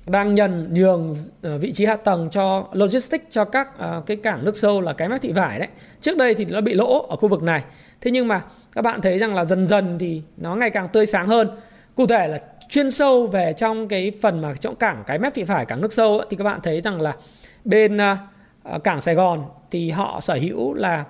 [0.07, 4.45] đang nhận nhường ờ, vị trí hạ tầng cho logistics cho các ờ, cái cảng
[4.45, 5.67] nước sâu là cái mép thị vải đấy.
[6.01, 7.63] Trước đây thì nó bị lỗ ở khu vực này.
[8.01, 11.05] Thế nhưng mà các bạn thấy rằng là dần dần thì nó ngày càng tươi
[11.05, 11.49] sáng hơn.
[11.95, 15.43] Cụ thể là chuyên sâu về trong cái phần mà trong cảng cái mép thị
[15.43, 17.15] phải cảng nước sâu ấy, thì các bạn thấy rằng là
[17.65, 18.17] bên ờ,
[18.83, 21.03] cảng Sài Gòn thì họ sở hữu là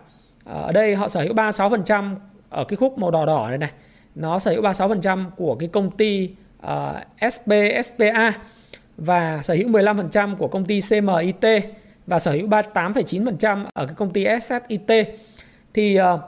[0.46, 2.16] ở đây họ sở hữu 36%
[2.50, 3.72] ở cái khúc màu đỏ đỏ này này.
[4.16, 6.30] Nó sở hữu 36% của cái công ty
[6.64, 8.34] uh, SBSPA
[8.98, 11.64] và sở hữu 15% của công ty CMIT
[12.08, 15.08] và sở hữu 38,9% ở cái công ty SSIT.
[15.74, 16.20] Thì uh,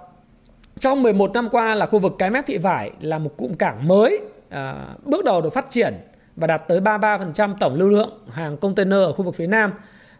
[0.79, 3.87] trong 11 năm qua là khu vực cái mép thị vải là một cụm cảng
[3.87, 5.93] mới uh, bước đầu được phát triển
[6.35, 9.73] và đạt tới 33% tổng lưu lượng hàng container ở khu vực phía Nam.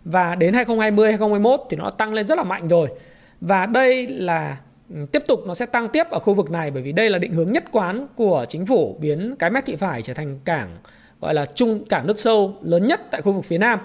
[0.03, 2.89] Và đến 2020 2021 thì nó tăng lên rất là mạnh rồi.
[3.41, 4.57] Và đây là
[4.89, 7.17] ừ, tiếp tục nó sẽ tăng tiếp ở khu vực này bởi vì đây là
[7.17, 10.77] định hướng nhất quán của chính phủ biến cái mép thị vải trở thành cảng
[11.21, 13.79] gọi là trung cảng nước sâu lớn nhất tại khu vực phía Nam.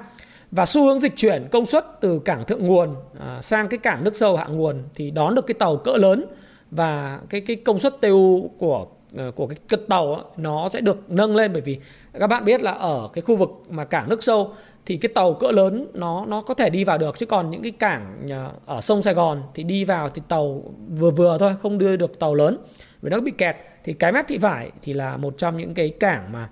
[0.51, 4.05] Và xu hướng dịch chuyển công suất từ cảng thượng nguồn à, sang cái cảng
[4.05, 6.25] nước sâu hạ nguồn thì đón được cái tàu cỡ lớn
[6.71, 10.81] và cái cái công suất TU của à, của cái cất tàu đó, nó sẽ
[10.81, 11.53] được nâng lên.
[11.53, 11.79] Bởi vì
[12.19, 14.53] các bạn biết là ở cái khu vực mà cảng nước sâu
[14.87, 17.19] thì cái tàu cỡ lớn nó nó có thể đi vào được.
[17.19, 20.63] Chứ còn những cái cảng à, ở sông Sài Gòn thì đi vào thì tàu
[20.99, 22.59] vừa vừa thôi không đưa được tàu lớn.
[23.03, 25.89] Vì nó bị kẹt thì cái mép thị vải thì là một trong những cái
[25.89, 26.49] cảng mà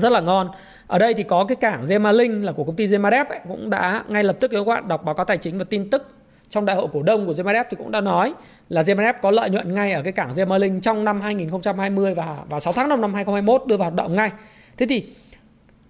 [0.00, 0.50] rất là ngon.
[0.86, 4.04] Ở đây thì có cái cảng Gemalink là của công ty Gemadep ấy, cũng đã
[4.08, 6.14] ngay lập tức nếu các bạn đọc báo cáo tài chính và tin tức
[6.50, 8.34] trong đại hội cổ đông của Gemadep thì cũng đã nói
[8.68, 12.60] là Gemadep có lợi nhuận ngay ở cái cảng Gemalink trong năm 2020 và và
[12.60, 14.30] 6 tháng đầu năm 2021 đưa vào hoạt động ngay.
[14.76, 15.06] Thế thì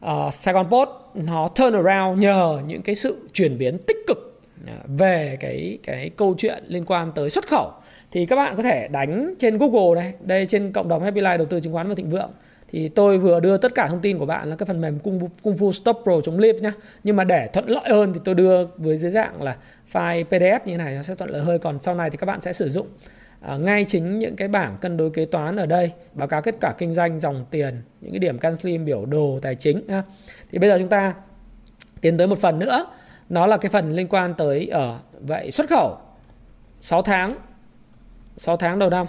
[0.01, 4.41] ờ, uh, Saigon Post nó turn around nhờ những cái sự chuyển biến tích cực
[4.67, 7.73] à, về cái cái câu chuyện liên quan tới xuất khẩu.
[8.11, 11.37] Thì các bạn có thể đánh trên Google này, đây trên cộng đồng Happy Life
[11.37, 12.31] đầu tư chứng khoán và thịnh vượng
[12.73, 15.29] thì tôi vừa đưa tất cả thông tin của bạn là cái phần mềm cung
[15.43, 16.73] cung Fu Stop Pro chống live nhá.
[17.05, 19.57] Nhưng mà để thuận lợi hơn thì tôi đưa với dưới dạng là
[19.93, 22.27] file PDF như thế này nó sẽ thuận lợi hơn còn sau này thì các
[22.27, 22.87] bạn sẽ sử dụng
[23.41, 26.55] à, ngay chính những cái bảng cân đối kế toán ở đây báo cáo kết
[26.61, 30.03] quả kinh doanh dòng tiền những cái điểm cancelim biểu đồ tài chính ha.
[30.53, 31.15] thì bây giờ chúng ta
[32.01, 32.87] tiến tới một phần nữa.
[33.29, 35.99] Nó là cái phần liên quan tới ở vậy xuất khẩu
[36.81, 37.37] 6 tháng
[38.37, 39.07] 6 tháng đầu năm.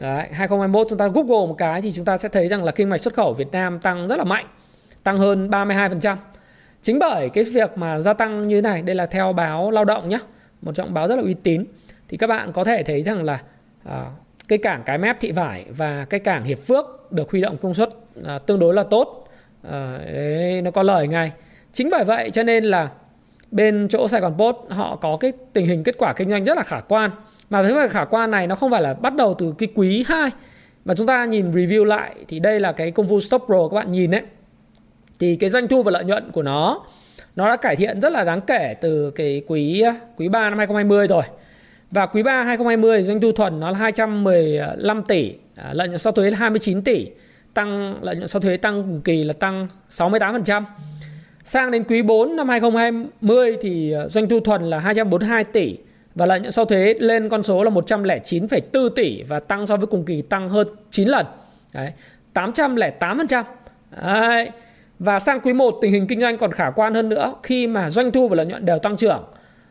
[0.00, 2.88] Đấy, 2021 chúng ta Google một cái thì chúng ta sẽ thấy rằng là kinh
[2.88, 4.46] mạch xuất khẩu Việt Nam tăng rất là mạnh,
[5.02, 6.16] tăng hơn 32%.
[6.82, 9.84] Chính bởi cái việc mà gia tăng như thế này, đây là theo báo Lao
[9.84, 10.18] động nhé,
[10.62, 11.64] một trong báo rất là uy tín.
[12.08, 13.40] Thì các bạn có thể thấy rằng là
[13.84, 14.10] à,
[14.48, 17.74] cái cảng Cái Mép Thị Vải và cái cảng Hiệp Phước được huy động công
[17.74, 17.88] suất
[18.24, 19.28] à, tương đối là tốt.
[19.70, 21.32] À, đấy, nó có lời ngay.
[21.72, 22.88] Chính bởi vậy cho nên là
[23.50, 26.56] bên chỗ Sài Gòn Post họ có cái tình hình kết quả kinh doanh rất
[26.56, 27.10] là khả quan
[27.50, 30.04] mà thế mà khả quan này nó không phải là bắt đầu từ cái quý
[30.08, 30.30] 2
[30.84, 33.74] mà chúng ta nhìn review lại thì đây là cái công vụ Stop Pro các
[33.74, 34.22] bạn nhìn đấy
[35.18, 36.80] thì cái doanh thu và lợi nhuận của nó
[37.36, 39.84] nó đã cải thiện rất là đáng kể từ cái quý
[40.16, 41.22] quý 3 năm 2020 rồi.
[41.90, 46.12] Và quý 3 2020 doanh thu thuần nó là 215 tỷ, à, lợi nhuận sau
[46.12, 47.06] thuế là 29 tỷ,
[47.54, 50.62] tăng lợi nhuận sau thuế tăng cùng kỳ là tăng 68%.
[51.44, 55.76] Sang đến quý 4 năm 2020 thì à, doanh thu thuần là 242 tỷ,
[56.16, 59.86] và lợi nhuận sau thuế lên con số là 109,4 tỷ và tăng so với
[59.86, 61.26] cùng kỳ tăng hơn 9 lần.
[61.72, 61.92] Đấy,
[62.34, 63.44] 808%.
[64.02, 64.50] Đấy.
[64.98, 67.90] Và sang quý 1 tình hình kinh doanh còn khả quan hơn nữa khi mà
[67.90, 69.24] doanh thu và lợi nhuận đều tăng trưởng.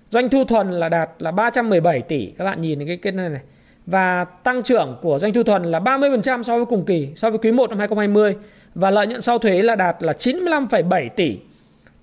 [0.10, 2.25] Doanh thu thuần là đạt là 317 tỷ.
[2.38, 3.41] Các bạn nhìn cái cái này này.
[3.86, 7.39] Và tăng trưởng của doanh thu thuần là 30% so với cùng kỳ, so với
[7.39, 8.36] quý 1 năm 2020
[8.75, 11.38] và lợi nhuận sau thuế là đạt là 95,7 tỷ.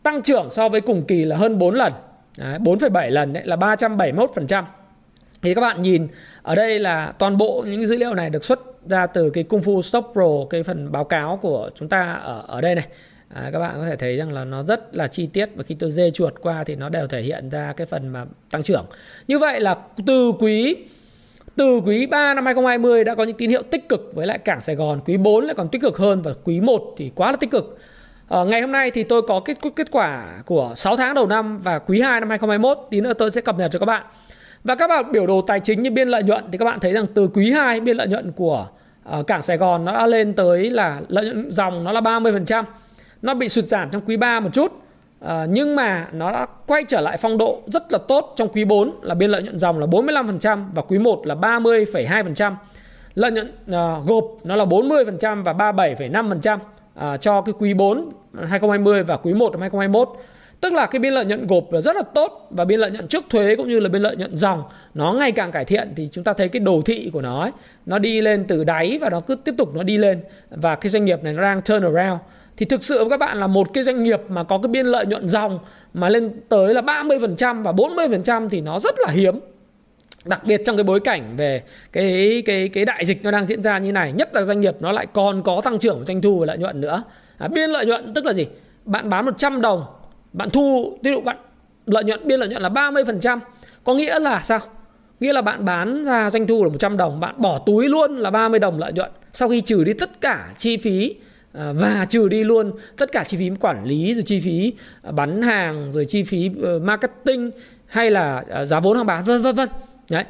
[0.03, 1.93] Tăng trưởng so với cùng kỳ là hơn 4 lần.
[2.39, 4.65] Đấy, 4,7 lần đấy là 371%.
[5.43, 6.09] Thì các bạn nhìn
[6.43, 9.61] ở đây là toàn bộ những dữ liệu này được xuất ra từ cái Kung
[9.61, 12.87] Fu Stop Pro cái phần báo cáo của chúng ta ở ở đây này.
[13.29, 15.75] À, các bạn có thể thấy rằng là nó rất là chi tiết và khi
[15.75, 18.87] tôi dê chuột qua thì nó đều thể hiện ra cái phần mà tăng trưởng.
[19.29, 20.77] Như vậy là từ quý
[21.57, 24.61] từ quý 3 năm 2020 đã có những tín hiệu tích cực với lại cảng
[24.61, 27.37] Sài Gòn, quý 4 lại còn tích cực hơn và quý 1 thì quá là
[27.37, 27.79] tích cực.
[28.33, 31.59] Ở ngày hôm nay thì tôi có kết kết quả của 6 tháng đầu năm
[31.59, 34.03] và quý 2 năm 2021, tí nữa tôi sẽ cập nhật cho các bạn.
[34.65, 36.93] Và các bạn biểu đồ tài chính như biên lợi nhuận thì các bạn thấy
[36.93, 38.67] rằng từ quý 2 biên lợi nhuận của
[39.19, 42.65] uh, cảng Sài Gòn nó đã lên tới là lợi nhuận dòng nó là 30%.
[43.23, 44.73] Nó bị sụt giảm trong quý 3 một chút.
[45.25, 48.65] Uh, nhưng mà nó đã quay trở lại phong độ rất là tốt trong quý
[48.65, 52.55] 4 là biên lợi nhuận dòng là 45% và quý 1 là 30,2%.
[53.15, 56.59] Lợi nhuận uh, gộp nó là 40% và 37,5%
[57.15, 60.09] uh, cho cái quý 4 2020 và quý 1 năm 2021.
[60.61, 63.09] Tức là cái biên lợi nhuận gộp là rất là tốt và biên lợi nhuận
[63.09, 64.63] trước thuế cũng như là biên lợi nhuận dòng
[64.95, 67.51] nó ngày càng cải thiện thì chúng ta thấy cái đồ thị của nó ấy,
[67.87, 70.91] nó đi lên từ đáy và nó cứ tiếp tục nó đi lên và cái
[70.91, 72.21] doanh nghiệp này nó đang turn around.
[72.57, 75.07] Thì thực sự các bạn là một cái doanh nghiệp mà có cái biên lợi
[75.07, 75.59] nhuận dòng
[75.95, 79.41] mà lên tới là 30% và 40% thì nó rất là hiếm.
[80.25, 83.63] Đặc biệt trong cái bối cảnh về cái cái cái đại dịch nó đang diễn
[83.63, 86.39] ra như này nhất là doanh nghiệp nó lại còn có tăng trưởng doanh thu
[86.39, 87.03] và lợi nhuận nữa
[87.43, 88.47] à, biên lợi nhuận tức là gì?
[88.85, 89.85] Bạn bán 100 đồng
[90.33, 91.37] bạn thu ví dụ bạn
[91.87, 93.39] lợi nhuận biên lợi nhuận là 30%
[93.85, 94.59] có nghĩa là sao?
[95.21, 98.31] Nghĩa là bạn bán ra doanh thu là 100 đồng bạn bỏ túi luôn là
[98.31, 99.11] 30 đồng lợi nhuận.
[99.33, 101.15] Sau khi trừ đi tất cả chi phí
[101.53, 105.13] à, và trừ đi luôn tất cả chi phí quản lý rồi chi phí à,
[105.13, 107.51] bán hàng rồi chi phí ờ, marketing
[107.87, 109.69] hay là à, giá vốn hàng bán vân vân vân.
[110.11, 110.25] Đấy.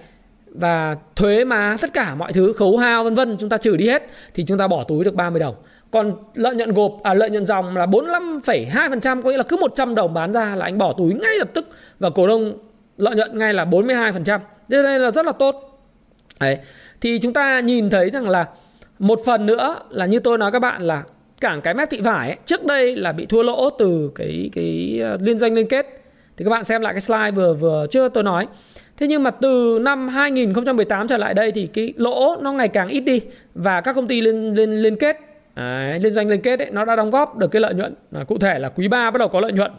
[0.46, 3.88] Và thuế má tất cả mọi thứ khấu hao vân vân chúng ta trừ đi
[3.88, 4.03] hết
[4.35, 5.55] thì chúng ta bỏ túi được 30 đồng
[5.92, 9.94] còn lợi nhuận gộp à lợi nhuận dòng là 45,2% có nghĩa là cứ 100
[9.94, 12.59] đồng bán ra là anh bỏ túi ngay lập tức và cổ đông
[12.96, 14.38] lợi nhuận ngay là 42%.
[14.70, 15.81] Thế nên là rất là tốt.
[16.40, 16.59] Đấy.
[17.00, 18.46] Thì chúng ta nhìn thấy rằng là
[18.98, 21.02] một phần nữa là như tôi nói các bạn là
[21.40, 25.00] cảng cái mép thị vải ấy, trước đây là bị thua lỗ từ cái cái
[25.02, 25.87] ờ, liên doanh liên kết.
[26.37, 28.46] Thì các bạn xem lại cái slide vừa vừa chưa tôi nói.
[28.96, 32.88] Thế nhưng mà từ năm 2018 trở lại đây thì cái lỗ nó ngày càng
[32.88, 33.20] ít đi
[33.55, 36.85] và các công ty liên liên liên kết Đấy, liên doanh liên kết ấy, nó
[36.85, 37.95] đã đóng góp được cái lợi nhuận.
[38.12, 39.71] À, cụ thể là quý 3 bắt đầu có lợi nhuận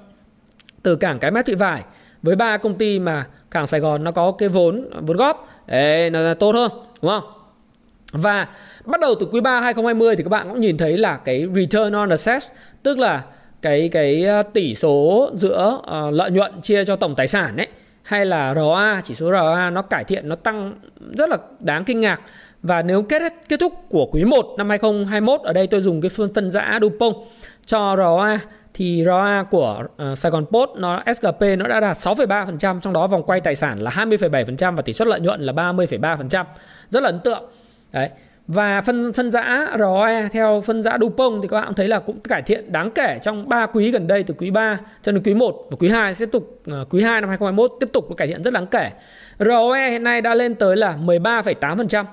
[0.84, 1.84] từ cảng cái mét thụy vải.
[2.22, 6.10] Với ba công ty mà cảng Sài Gòn nó có cái vốn vốn góp đấy
[6.10, 7.24] nó là tốt hơn đúng không?
[8.12, 8.48] Và
[8.86, 11.94] bắt đầu từ quý 3 2020 thì các bạn cũng nhìn thấy là cái return
[11.94, 12.52] on assets
[12.84, 13.24] tức là
[13.62, 17.68] cái cái ờ, tỷ số giữa uh, lợi nhuận chia cho tổng tài sản ấy
[18.04, 20.74] hay là ROA chỉ số ROA nó cải thiện nó tăng
[21.18, 22.22] rất là đáng kinh ngạc
[22.64, 26.10] và nếu kết kết thúc của quý 1 năm 2021 ở đây tôi dùng cái
[26.10, 27.16] phân phân giã Dupont
[27.66, 28.40] cho ROA
[28.74, 33.08] thì ROA của ờ, uh, Saigon Post nó SGP nó đã đạt 6,3% trong đó
[33.08, 36.46] vòng quay tài sản là 20,7% và tỷ suất lợi nhuận là 30,3%.
[36.90, 37.44] Rất là ấn tượng.
[37.92, 38.10] Đấy.
[38.48, 42.20] Và phân phân giã ROE theo phân giã Dupont thì các bạn thấy là cũng
[42.20, 45.34] cải thiện đáng kể trong 3 quý gần đây từ quý 3 cho đến quý
[45.34, 48.28] 1 và quý 2 sẽ tiếp tục ờ, quý 2 năm 2021 tiếp tục cải
[48.28, 48.92] thiện rất đáng kể.
[49.40, 52.06] ROE hiện nay đã lên tới là 13,8%.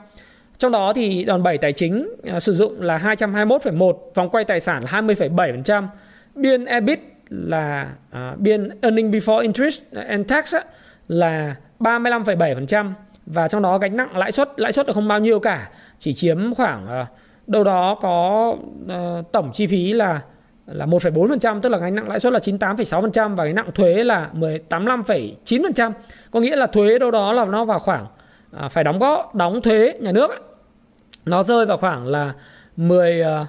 [0.61, 4.61] Trong đó thì đòn bẩy tài chính uh, sử dụng là 221,1, vòng quay tài
[4.61, 5.87] sản là 20,7%,
[6.35, 10.55] biên EBIT là uh, biên earning before interest and tax
[11.09, 12.93] là 35,7%
[13.27, 16.13] và trong đó gánh nặng lãi suất lãi suất là không bao nhiêu cả, chỉ
[16.13, 17.07] chiếm khoảng uh,
[17.47, 18.49] đâu đó có
[18.85, 20.21] uh, tổng chi phí là
[20.67, 24.31] là 1,4% tức là gánh nặng lãi suất là 98,6% và gánh nặng thuế là
[24.69, 25.93] 85,9%.
[26.31, 28.07] Có nghĩa là thuế đâu đó là nó vào khoảng
[28.53, 30.50] à, phải đóng góp đóng thuế nhà nước
[31.27, 32.33] nó rơi vào khoảng là
[32.77, 33.47] 10 uh,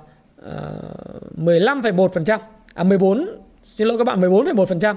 [1.37, 2.39] 15,1%
[2.73, 3.27] à 14
[3.63, 4.95] xin lỗi các bạn 14,1%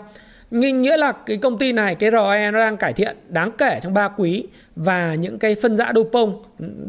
[0.50, 3.94] nghĩa là cái công ty này cái ROE nó đang cải thiện đáng kể trong
[3.94, 6.34] 3 quý và những cái phân giã Dupont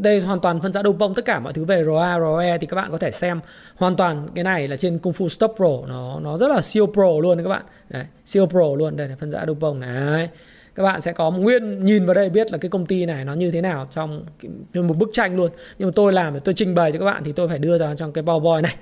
[0.01, 2.75] đây hoàn toàn phân giã Dupont tất cả mọi thứ về ROA ROE thì các
[2.75, 3.39] bạn có thể xem.
[3.75, 6.87] Hoàn toàn cái này là trên Kung Fu Stop Pro nó nó rất là siêu
[6.87, 7.63] pro luôn đấy các bạn.
[7.89, 10.29] Đấy, siêu pro luôn đây là phân giã Dupont này
[10.75, 13.33] các bạn sẽ có nguyên nhìn vào đây biết là cái công ty này nó
[13.33, 14.25] như thế nào trong
[14.73, 15.51] một bức tranh luôn.
[15.79, 17.77] Nhưng mà tôi làm để tôi trình bày cho các bạn thì tôi phải đưa
[17.77, 18.75] ra trong cái PowerPoint này.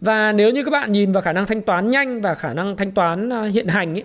[0.00, 2.76] Và nếu như các bạn nhìn vào khả năng thanh toán nhanh và khả năng
[2.76, 4.04] thanh toán à, hiện hành ấy,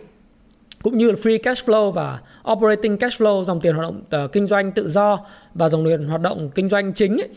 [0.83, 2.19] cũng như là free cash flow và
[2.51, 5.19] operating cash flow dòng tiền hoạt động uh, kinh doanh tự do
[5.53, 7.29] và dòng tiền hoạt động kinh doanh chính ấy,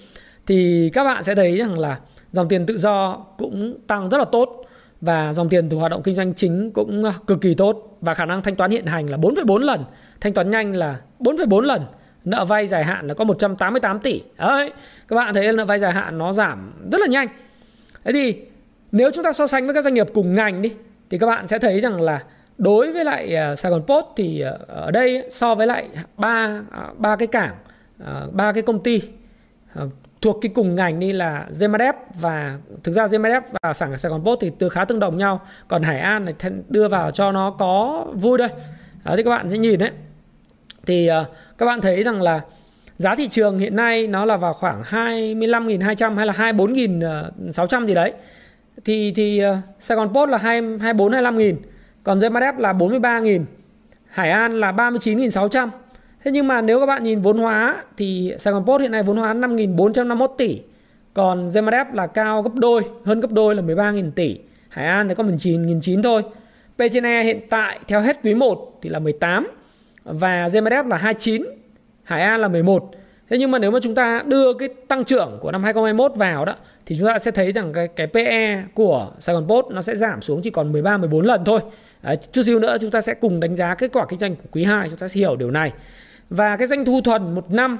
[0.47, 1.99] thì các bạn sẽ thấy rằng là
[2.33, 4.60] dòng tiền tự do cũng tăng rất là tốt
[5.01, 8.15] và dòng tiền từ hoạt động kinh doanh chính cũng à, cực kỳ tốt và
[8.15, 9.85] khả năng thanh toán hiện hành là 4,4 lần,
[10.21, 11.83] thanh toán nhanh là 4,4 lần,
[12.25, 14.23] nợ vay dài hạn là có 188 tỷ.
[14.39, 14.73] Đấy,
[15.09, 17.29] các bạn thấy nợ vay dài hạn nó giảm rất là nhanh.
[18.05, 18.37] Thế thì
[18.93, 20.73] nếu chúng ta so sánh với các doanh nghiệp cùng ngành đi
[21.11, 22.23] thì các bạn sẽ thấy rằng là
[22.59, 26.63] đối với lại à, Sài Gòn Post thì à, ở đây so với lại ba
[26.97, 27.55] ba cái cảng
[28.33, 29.03] ba cái công ty
[30.23, 34.25] thuộc cái cùng ngành đi là Zemadep và thực ra Zemadep và sảng Sài Gòn
[34.25, 35.41] Post thì từ khá tương đồng nhau.
[35.69, 36.35] Còn Hải An này
[36.69, 38.49] đưa vào cho nó có vui đây.
[39.05, 39.91] Đó thì các bạn sẽ nhìn đấy.
[40.87, 41.27] Thì uh,
[41.59, 42.41] các bạn thấy rằng là
[42.97, 48.13] giá thị trường hiện nay nó là vào khoảng 25.200 hay là 24.600 gì đấy.
[48.85, 51.55] Thì thì uh, Sài Gòn Post là 2, 24 25.000
[52.05, 53.45] còn Zemadep là 43.000
[54.09, 55.69] Hải An là 39.600
[56.25, 59.03] Thế nhưng mà nếu các bạn nhìn vốn hóa thì Sài Gòn Post hiện nay
[59.03, 60.61] vốn hóa 5.451 tỷ.
[61.15, 64.39] Còn Zemadep là cao gấp đôi hơn gấp đôi là 13.000 tỷ.
[64.69, 66.23] Hải An thì có 19.900 thôi.
[66.79, 69.49] P/E hiện tại theo hết quý 1 thì là 18
[70.05, 71.43] và Zemadep là 29
[72.03, 72.91] Hải An là 11
[73.31, 76.45] Thế nhưng mà nếu mà chúng ta đưa cái tăng trưởng của năm 2021 vào
[76.45, 76.55] đó
[76.87, 79.97] thì chúng ta sẽ thấy rằng cái cái PE của Sài Gòn Post nó sẽ
[79.97, 81.61] giảm xuống chỉ còn 13 14 lần thôi.
[82.03, 84.49] Đấy, chút xíu nữa chúng ta sẽ cùng đánh giá kết quả kinh doanh của
[84.53, 85.73] quý 2 chúng ta sẽ hiểu điều này.
[86.31, 87.79] Và cái doanh thu thuần một năm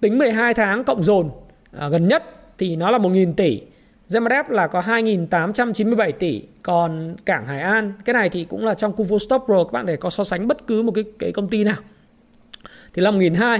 [0.00, 1.30] tính 12 tháng cộng dồn
[1.72, 2.24] à, gần nhất
[2.58, 3.62] thì nó là 1.000 tỷ.
[4.08, 6.42] Zemadep là có 2.897 tỷ.
[6.62, 9.72] Còn cảng Hải An Cái này thì cũng là trong Kung Fu Stop Pro Các
[9.72, 11.76] bạn thể có so sánh bất cứ một cái, cái công ty nào.
[12.94, 13.58] Thì là 1.200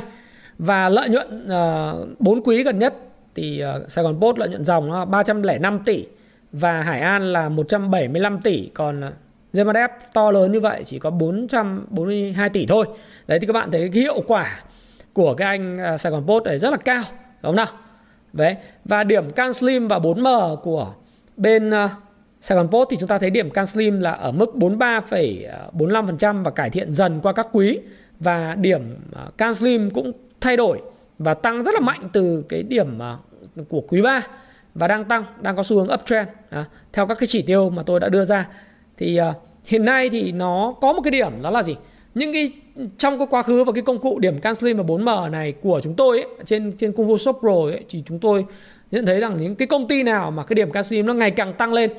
[0.58, 2.94] Và lợi nhuận uh, à, 4 quý gần nhất
[3.34, 6.06] thì uh, Sài Gòn Post lợi nhuận dòng nó 305 tỷ
[6.52, 8.70] và Hải An là 175 tỷ.
[8.74, 9.12] Còn à,
[9.62, 12.86] uh, to lớn như vậy chỉ có 442 tỷ thôi.
[13.26, 14.60] Đấy thì các bạn thấy cái hiệu quả
[15.12, 17.02] của cái anh à, Sài Gòn Post này rất là cao,
[17.42, 17.66] đúng không nào?
[18.32, 18.56] Đấy.
[18.84, 20.94] Và điểm Can Slim và 4M của
[21.36, 21.90] bên à,
[22.40, 26.50] Sài Gòn Post thì chúng ta thấy điểm Can Slim là ở mức 43,45% và
[26.50, 27.78] cải thiện dần qua các quý
[28.20, 30.82] và điểm à, Can Slim cũng thay đổi
[31.18, 32.98] và tăng rất là mạnh từ cái điểm
[33.68, 34.22] của quý 3
[34.74, 37.82] và đang tăng, đang có xu hướng uptrend à, theo các cái chỉ tiêu mà
[37.86, 38.48] tôi đã đưa ra.
[38.96, 41.76] Thì uh, hiện nay thì nó có một cái điểm đó là gì?
[42.14, 42.50] Những cái
[42.98, 45.94] trong cái quá khứ và cái công cụ điểm Canslim và 4M này của chúng
[45.94, 48.44] tôi ấy, trên trên Kung Fu Shop Pro ấy, thì chúng tôi
[48.90, 51.52] nhận thấy rằng những cái công ty nào mà cái điểm Canslim nó ngày càng
[51.52, 51.90] tăng lên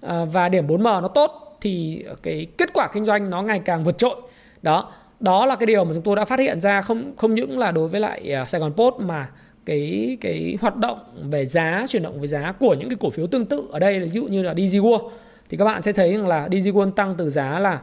[0.00, 3.84] à, và điểm 4M nó tốt thì cái kết quả kinh doanh nó ngày càng
[3.84, 4.16] vượt trội.
[4.62, 7.58] Đó, đó là cái điều mà chúng tôi đã phát hiện ra không không những
[7.58, 9.28] là đối với lại à, Sài Gòn Post mà
[9.64, 10.98] cái cái hoạt động
[11.30, 14.00] về giá chuyển động về giá của những cái cổ phiếu tương tự ở đây
[14.00, 15.10] là ví dụ như là DG World
[15.52, 17.80] thì các bạn sẽ thấy rằng là DigiWon tăng từ giá là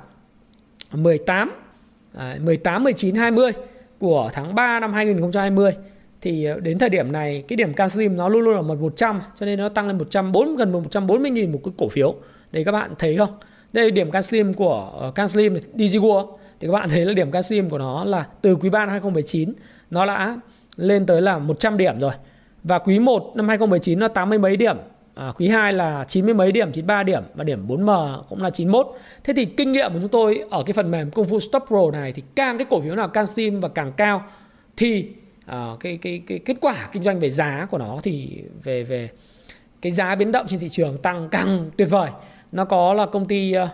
[0.91, 1.51] 18
[2.39, 3.51] 18 19 20
[3.99, 5.71] của tháng 3 năm 2020
[6.21, 9.45] thì ờ, đến thời điểm này cái điểm Canslim nó luôn luôn ở 100 cho
[9.45, 12.15] nên nó tăng lên 140 gần 140 000 một cái cổ phiếu.
[12.51, 13.29] Đấy các bạn thấy không?
[13.73, 16.05] Đây là điểm Canslim của ờ, uh, Canslim DG
[16.59, 19.53] thì các bạn thấy là điểm Canslim của nó là từ quý 3 năm 2019
[19.89, 20.37] nó đã
[20.75, 22.13] lên tới là 100 điểm rồi.
[22.63, 24.77] Và quý 1 năm 2019 nó 80 mấy điểm.
[25.19, 28.87] À, quý 2 là 90 mấy điểm, 93 điểm và điểm 4M cũng là 91.
[29.23, 31.91] Thế thì kinh nghiệm của chúng tôi ở cái phần mềm Kung Fu Stop Pro
[31.91, 34.23] này thì càng cái cổ phiếu nào càng sim và càng cao
[34.77, 35.07] thì
[35.45, 39.09] à, cái, cái cái kết quả kinh doanh về giá của nó thì về về
[39.81, 42.09] cái giá biến động trên thị trường tăng càng tuyệt vời.
[42.51, 43.69] Nó có là công ty à,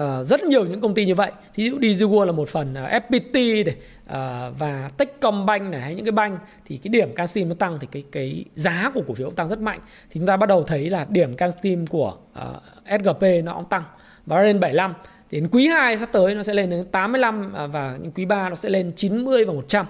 [0.00, 1.32] uh, rất nhiều những công ty như vậy.
[1.54, 5.94] Thí dụ DigiWorld là một phần ờ, uh, FPT này, uh, và Techcombank này hay
[5.94, 9.14] những cái banh thì cái điểm canxim nó tăng thì cái cái giá của cổ
[9.14, 9.78] phiếu cũng tăng rất mạnh.
[10.10, 13.84] Thì chúng ta bắt đầu thấy là điểm canxim của uh, SGP nó cũng tăng
[14.26, 14.94] và lên 75
[15.30, 18.48] thì đến quý 2 sắp tới nó sẽ lên đến 85 và những quý 3
[18.48, 19.86] nó sẽ lên 90 và 100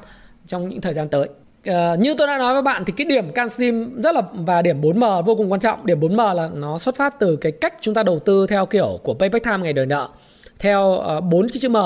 [0.46, 1.28] trong những thời gian tới.
[1.70, 4.80] Uh, như tôi đã nói với bạn thì cái điểm CanSim rất là và điểm
[4.80, 5.86] 4M vô cùng quan trọng.
[5.86, 9.00] Điểm 4M là nó xuất phát từ cái cách chúng ta đầu tư theo kiểu
[9.02, 10.08] của Payback Time ngày đời nợ.
[10.58, 11.76] Theo ờ, uh, 4 cái chữ M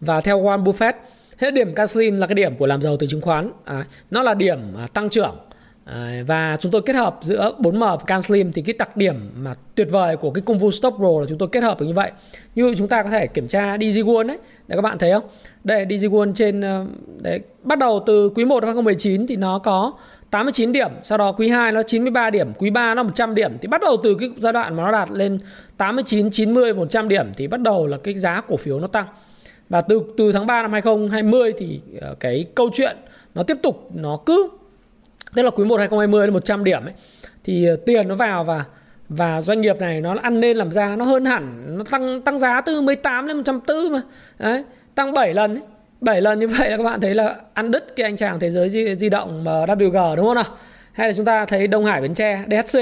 [0.00, 0.92] và theo Warren Buffett.
[1.38, 3.50] Thế điểm CanSim là cái điểm của làm giàu từ chứng khoán.
[3.64, 5.36] À, nó là điểm uh, tăng trưởng.
[5.84, 9.54] À, và chúng tôi kết hợp giữa 4M và CanSlim thì cái đặc điểm mà
[9.74, 11.94] tuyệt vời của cái công vụ Stop Pro là chúng tôi kết hợp được như
[11.94, 12.10] vậy.
[12.54, 15.24] Như chúng ta có thể kiểm tra DigiWon đấy, để các bạn thấy không?
[15.64, 16.86] Đây DigiWon trên ờ,
[17.22, 19.92] đấy, bắt đầu từ quý 1 năm 2019 thì nó có
[20.30, 23.68] 89 điểm, sau đó quý 2 nó 93 điểm, quý 3 nó 100 điểm thì
[23.68, 25.38] bắt đầu từ cái giai đoạn mà nó đạt lên
[25.76, 29.06] 89, 90, 100 điểm thì bắt đầu là cái giá cổ phiếu nó tăng.
[29.68, 32.96] Và từ từ tháng 3 năm 2020 thì ờ, cái câu chuyện
[33.34, 34.48] nó tiếp tục nó cứ
[35.34, 36.92] tức là quý 1 2020 là 100 điểm ấy
[37.44, 38.64] thì ờ, tiền nó vào và
[39.08, 42.38] và doanh nghiệp này nó ăn nên làm ra nó hơn hẳn nó tăng tăng
[42.38, 44.02] giá từ 18 lên 140 mà
[44.38, 44.64] đấy
[44.94, 45.62] tăng 7 lần ấy.
[46.00, 48.50] 7 lần như vậy là các bạn thấy là ăn đứt cái anh chàng thế
[48.50, 50.44] giới di, di động WG đúng không nào?
[50.92, 52.78] Hay là chúng ta thấy Đông Hải Bến Tre DHC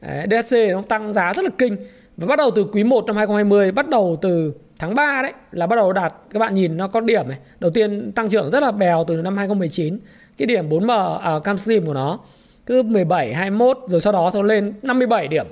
[0.00, 1.76] đấy, DHC nó tăng giá rất là kinh.
[2.16, 5.66] Và bắt đầu từ quý 1 năm 2020 bắt đầu từ tháng 3 đấy là
[5.66, 7.38] bắt đầu đạt các bạn nhìn nó có điểm này.
[7.60, 9.98] Đầu tiên tăng trưởng rất là bèo từ năm 2019
[10.38, 12.18] cái điểm 4M à, cam slim của nó
[12.66, 15.46] cứ 17 21 rồi sau đó nó lên 57 điểm.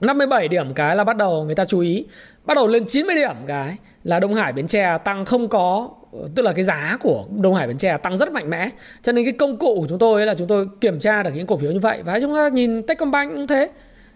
[0.00, 2.04] 57 điểm cái là bắt đầu người ta chú ý.
[2.44, 5.90] Bắt đầu lên 90 điểm cái là Đông Hải Bến Tre tăng không có
[6.34, 8.70] tức là cái giá của Đông Hải Bến Tre tăng rất mạnh mẽ.
[9.02, 11.46] Cho nên cái công cụ của chúng tôi là chúng tôi kiểm tra được những
[11.46, 12.02] cổ phiếu như vậy.
[12.02, 13.70] Và chúng ta nhìn Techcombank cũng thế.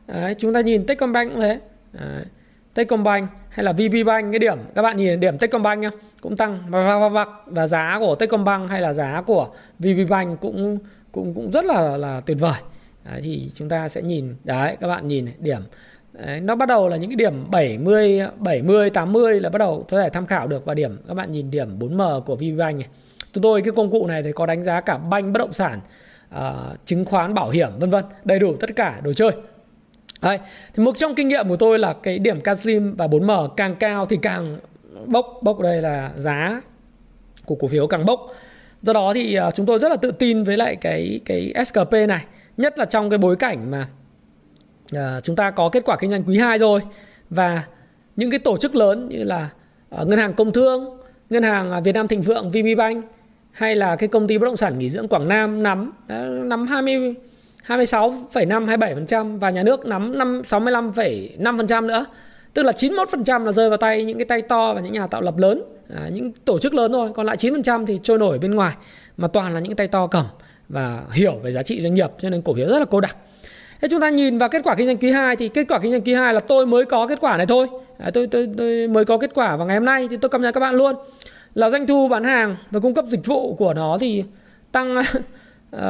[0.06, 1.60] Đấy, chúng ta nhìn Techcombank cũng thế.
[1.92, 2.24] Đấy.
[2.74, 6.58] Techcombank hay là VPBank cái điểm các bạn nhìn điểm Techcombank nhá cũng tăng.
[6.68, 10.78] Và, và, và, và giá của Techcombank hay là giá của VPBank cũng
[11.12, 12.60] cũng cũng rất là là tuyệt vời.
[13.04, 14.36] Đấy, thì chúng ta sẽ nhìn.
[14.44, 15.60] Đấy các bạn nhìn này, điểm
[16.18, 20.02] đấy, nó bắt đầu là những cái điểm 70 70 80 là bắt đầu có
[20.02, 20.64] thể tham khảo được.
[20.64, 22.88] Và điểm các bạn nhìn điểm 4M của VBank này.
[23.32, 25.80] Tôi tôi cái công cụ này thì có đánh giá cả banh bất động sản
[26.36, 26.40] uh,
[26.84, 28.04] chứng khoán bảo hiểm vân vân.
[28.24, 29.30] Đầy đủ tất cả đồ chơi.
[30.22, 30.38] Đấy.
[30.74, 34.06] Thì một trong kinh nghiệm của tôi là cái điểm Caslim và 4M càng cao
[34.06, 34.58] thì càng
[35.06, 35.26] bốc.
[35.42, 36.62] Bốc đây là giá
[37.44, 38.20] của cổ phiếu càng bốc.
[38.82, 41.92] Do đó thì uh, chúng tôi rất là tự tin với lại cái cái SKP
[42.08, 42.24] này,
[42.56, 43.88] nhất là trong cái bối cảnh mà
[44.92, 46.80] à, chúng ta có kết quả kinh doanh quý 2 rồi
[47.30, 47.62] và
[48.16, 49.48] những cái tổ chức lớn như là
[49.90, 50.98] à, ngân hàng Công Thương,
[51.30, 53.04] ngân hàng ờ, Việt Nam Thịnh Vượng, VPBank
[53.52, 55.92] hay là cái công ty bất động sản nghỉ dưỡng Quảng Nam nắm
[56.48, 57.14] nắm 20
[57.66, 62.06] 26,5 27% và nhà nước nắm 5 65,5% nữa.
[62.54, 65.22] Tức là 91% là rơi vào tay những cái tay to và những nhà tạo
[65.22, 65.62] lập lớn,
[65.96, 68.74] à, những tổ chức lớn thôi, còn lại 9% thì trôi nổi bên ngoài
[69.16, 70.24] mà toàn là những tay to cầm
[70.68, 73.16] và hiểu về giá trị doanh nghiệp cho nên cổ phiếu rất là cô đặc.
[73.80, 75.92] Thế chúng ta nhìn vào kết quả kinh doanh quý 2 thì kết quả kinh
[75.92, 77.66] doanh quý 2 là tôi mới có kết quả này thôi.
[77.98, 80.40] À, tôi, tôi tôi mới có kết quả vào ngày hôm nay thì tôi cập
[80.40, 80.94] nhật các bạn luôn.
[81.54, 84.24] Là doanh thu bán hàng và cung cấp dịch vụ của nó thì
[84.72, 84.98] tăng
[85.76, 85.80] uh,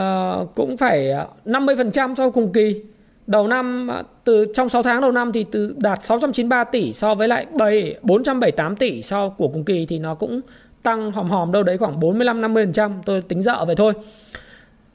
[0.54, 2.82] cũng phải 50% so cùng kỳ.
[3.26, 3.90] Đầu năm
[4.24, 7.96] từ trong 6 tháng đầu năm thì từ đạt 693 tỷ so với lại 7
[8.02, 10.40] 478 tỷ so của cùng kỳ thì nó cũng
[10.82, 13.92] tăng hòm hòm đâu đấy khoảng 45 50%, tôi tính dợ vậy thôi.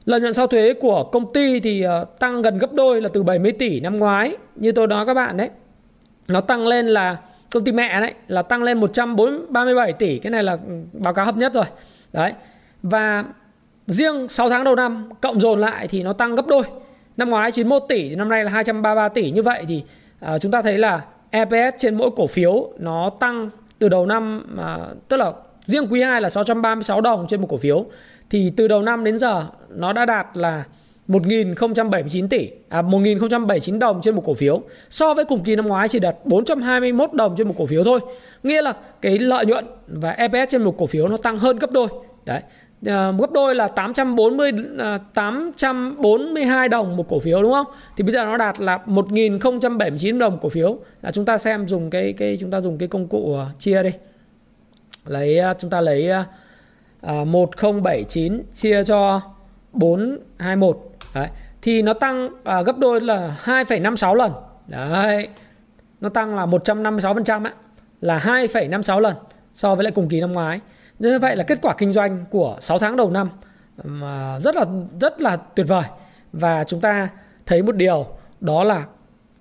[0.04, 3.22] Lợi nhuận sau thuế của công ty thì ờ, tăng gần gấp đôi là từ
[3.22, 5.50] 70 tỷ năm ngoái như tôi nói các bạn đấy.
[6.28, 7.16] Nó tăng lên là
[7.50, 11.24] công ty mẹ đấy là tăng lên 137 tỷ, cái này là ừ, báo cáo
[11.24, 11.64] hợp nhất rồi.
[12.12, 12.32] Đấy.
[12.82, 13.24] Và
[13.86, 16.62] Riêng 6 tháng đầu năm cộng dồn lại thì nó tăng gấp đôi.
[17.16, 19.82] Năm ngoái 91 tỷ thì năm nay là 233 tỷ như vậy thì
[20.24, 24.46] uh, chúng ta thấy là EPS trên mỗi cổ phiếu nó tăng từ đầu năm
[24.54, 25.32] uh, tức là
[25.64, 27.84] riêng quý 2 là 636 đồng trên một cổ phiếu
[28.32, 30.64] thì từ đầu năm đến giờ nó đã đạt là
[31.08, 35.88] 1.079 tỷ à 1.079 đồng trên một cổ phiếu so với cùng kỳ năm ngoái
[35.88, 38.00] chỉ đạt 421 đồng trên một cổ phiếu thôi
[38.42, 41.70] nghĩa là cái lợi nhuận và EPS trên một cổ phiếu nó tăng hơn gấp
[41.70, 41.88] đôi
[42.26, 42.40] đấy
[42.86, 47.66] à, gấp đôi là 840 à, 842 đồng một cổ phiếu đúng không?
[47.96, 50.78] Thì bây giờ nó đạt là 1079 đồng cổ phiếu.
[51.02, 53.82] Là chúng ta xem dùng cái cái chúng ta dùng cái công cụ uh, chia
[53.82, 53.90] đi.
[55.06, 56.26] Lấy uh, chúng ta lấy uh,
[57.02, 59.20] Ờ, 1079 chia cho
[59.72, 60.78] 421.
[61.14, 61.28] Đấy.
[61.62, 64.32] Thì nó tăng à, gấp đôi là 2,56 lần.
[64.66, 65.28] Đấy.
[66.00, 67.52] Nó tăng là 156% á,
[68.00, 69.14] là 2,56 lần
[69.54, 70.60] so với lại cùng kỳ năm ngoái.
[70.98, 73.30] Như vậy là kết quả kinh doanh của 6 tháng đầu năm
[73.84, 74.64] mà rất là
[75.00, 75.84] rất là tuyệt vời
[76.32, 77.08] và chúng ta
[77.46, 78.06] thấy một điều
[78.40, 78.84] đó là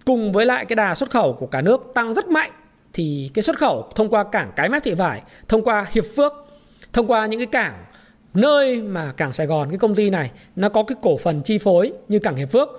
[0.05, 2.51] cùng với lại cái đà xuất khẩu của cả nước tăng rất mạnh
[2.93, 6.33] thì cái xuất khẩu thông qua cảng Cái Mép Thị Vải, thông qua Hiệp Phước,
[6.93, 7.85] thông qua những cái cảng,
[8.33, 11.57] nơi mà cảng Sài Gòn, cái công ty này, nó có cái cổ phần chi
[11.57, 12.69] phối như cảng Hiệp Phước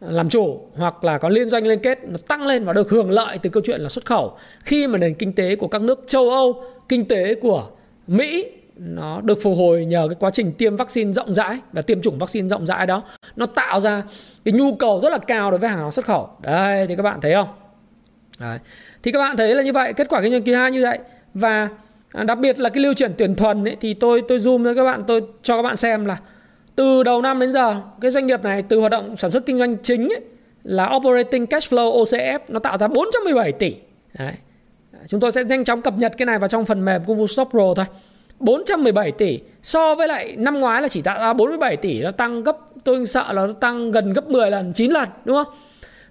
[0.00, 2.90] ờ, làm chủ hoặc là có liên doanh, liên kết, nó tăng lên và được
[2.90, 4.36] hưởng lợi từ câu chuyện là xuất khẩu.
[4.64, 7.70] Khi mà nền kinh tế của các nước châu Âu, kinh tế của
[8.06, 8.44] Mỹ,
[8.76, 12.18] nó được phục hồi nhờ cái quá trình tiêm vaccine rộng rãi và tiêm chủng
[12.18, 13.02] vaccine rộng rãi đó,
[13.36, 14.02] nó tạo ra
[14.44, 16.28] cái nhu cầu rất là cao đối với hàng hóa xuất khẩu.
[16.40, 17.48] Đây, thì các bạn thấy không?
[18.38, 18.58] Đấy.
[19.02, 20.98] thì các bạn thấy là như vậy, kết quả kinh doanh quý hai như vậy.
[21.34, 21.68] Và
[22.12, 24.74] à, đặc biệt là cái lưu chuyển tuyển thuần ấy, thì tôi tôi zoom cho
[24.74, 26.18] các bạn tôi cho các bạn xem là
[26.76, 29.58] từ đầu năm đến giờ cái doanh nghiệp này từ hoạt động sản xuất kinh
[29.58, 30.20] doanh chính ấy,
[30.64, 33.74] là operating cash flow OCF nó tạo ra 417 tỷ.
[34.18, 34.32] Đấy.
[35.06, 37.26] Chúng tôi sẽ nhanh chóng cập nhật cái này vào trong phần mềm Kung Fu
[37.26, 37.86] Stop Pro thôi.
[38.38, 42.42] 417 tỷ so với lại năm ngoái là chỉ tạo ra 47 tỷ nó tăng
[42.42, 45.54] gấp tôi sợ là nó tăng gần gấp 10 lần 9 lần đúng không?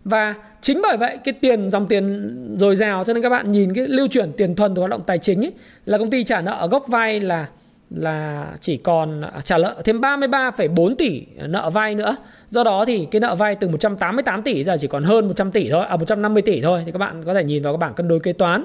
[0.04, 3.74] Và chính bởi vậy cái tiền dòng tiền dồi dào cho nên các bạn nhìn
[3.74, 5.54] cái lưu chuyển tiền thuần từ hoạt động tài chính ấy,
[5.86, 7.48] là công ty trả nợ gốc vay là
[7.96, 12.16] là chỉ còn à, trả nợ thêm 33,4 tỷ nợ vay nữa.
[12.50, 15.70] Do đó thì cái nợ vay từ 188 tỷ giờ chỉ còn hơn 100 tỷ
[15.70, 18.08] thôi, à 150 tỷ thôi thì các bạn có thể nhìn vào cái bảng cân
[18.08, 18.64] đối kế toán.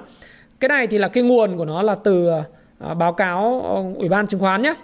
[0.61, 2.29] Cái này thì là cái nguồn của nó là từ
[2.79, 4.75] à, báo cáo ờ, Ủy ban chứng khoán nhé.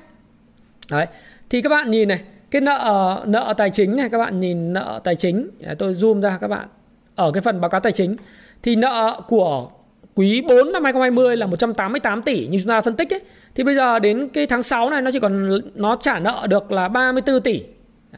[0.91, 1.07] Đấy.
[1.51, 2.21] Thì các bạn nhìn này,
[2.53, 5.51] cái nợ nợ tài chính này các bạn nhìn nợ tài chính.
[5.79, 6.69] Tôi zoom ra các bạn.
[7.15, 8.17] Ở cái phần báo cáo tài chính
[8.63, 9.69] thì nợ của
[10.15, 13.21] quý 4 năm 2020 là 188 tỷ như chúng ta phân tích ấy.
[13.55, 16.73] Thì bây giờ đến cái tháng 6 này nó chỉ còn nó trả nợ được
[16.73, 17.63] là 34 tỷ.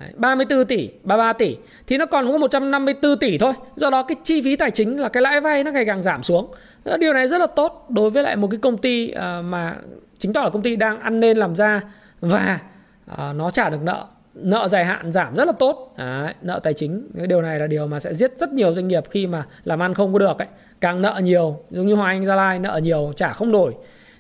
[0.00, 1.56] Đấy, 34 tỷ, 33 tỷ.
[1.86, 3.52] Thì nó còn có 154 tỷ thôi.
[3.76, 6.22] Do đó cái chi phí tài chính là cái lãi vay nó ngày càng giảm
[6.22, 6.50] xuống.
[6.98, 9.76] Điều này rất là tốt đối với lại một cái công ty ờ, mà
[10.18, 11.80] chính tỏ là công ty đang ăn nên làm ra
[12.20, 12.58] và
[13.06, 15.94] ờ, nó trả được nợ nợ dài hạn giảm rất là tốt.
[15.98, 18.88] Đấy, nợ tài chính cái điều này là điều mà sẽ giết rất nhiều doanh
[18.88, 20.48] nghiệp khi mà làm ăn không có được ấy.
[20.80, 23.74] Càng nợ nhiều giống như Hoàng Anh Gia Lai nợ nhiều trả không đổi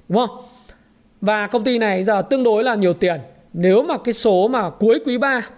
[0.08, 0.36] đúng không?
[1.20, 3.20] Và công ty này giờ tương đối là nhiều tiền.
[3.52, 5.48] Nếu mà cái số mà cuối quý 3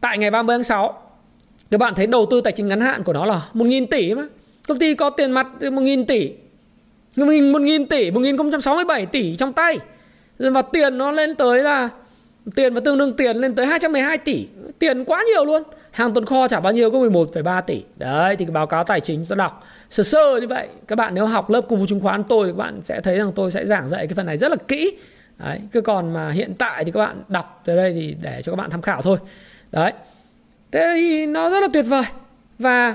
[0.00, 1.00] tại ngày 30 tháng 6
[1.70, 4.22] các bạn thấy đầu tư tài chính ngắn hạn của nó là 1.000 tỷ mà.
[4.68, 6.32] Công ty có tiền mặt 1.000 tỷ.
[7.16, 9.78] 1.000 tỷ 1.067 tỷ trong tay.
[10.38, 11.88] Và tiền nó lên tới là
[12.54, 14.46] tiền và tương đương tiền lên tới 212 tỷ.
[14.78, 15.62] Tiền quá nhiều luôn.
[15.90, 17.82] Hàng tồn kho trả bao nhiêu có 11,3 tỷ.
[17.96, 19.64] Đấy thì cái báo cáo tài chính tôi đọc.
[19.90, 20.68] Sơ sơ như vậy.
[20.88, 23.32] Các bạn nếu học lớp công vụ chứng khoán tôi các bạn sẽ thấy rằng
[23.34, 24.96] tôi sẽ giảng dạy cái phần này rất là kỹ.
[25.38, 28.52] Đấy cứ còn mà hiện tại thì các bạn đọc từ đây thì để cho
[28.52, 29.18] các bạn tham khảo thôi.
[29.72, 29.92] Đấy.
[30.72, 32.04] Thế thì nó rất là tuyệt vời.
[32.58, 32.94] Và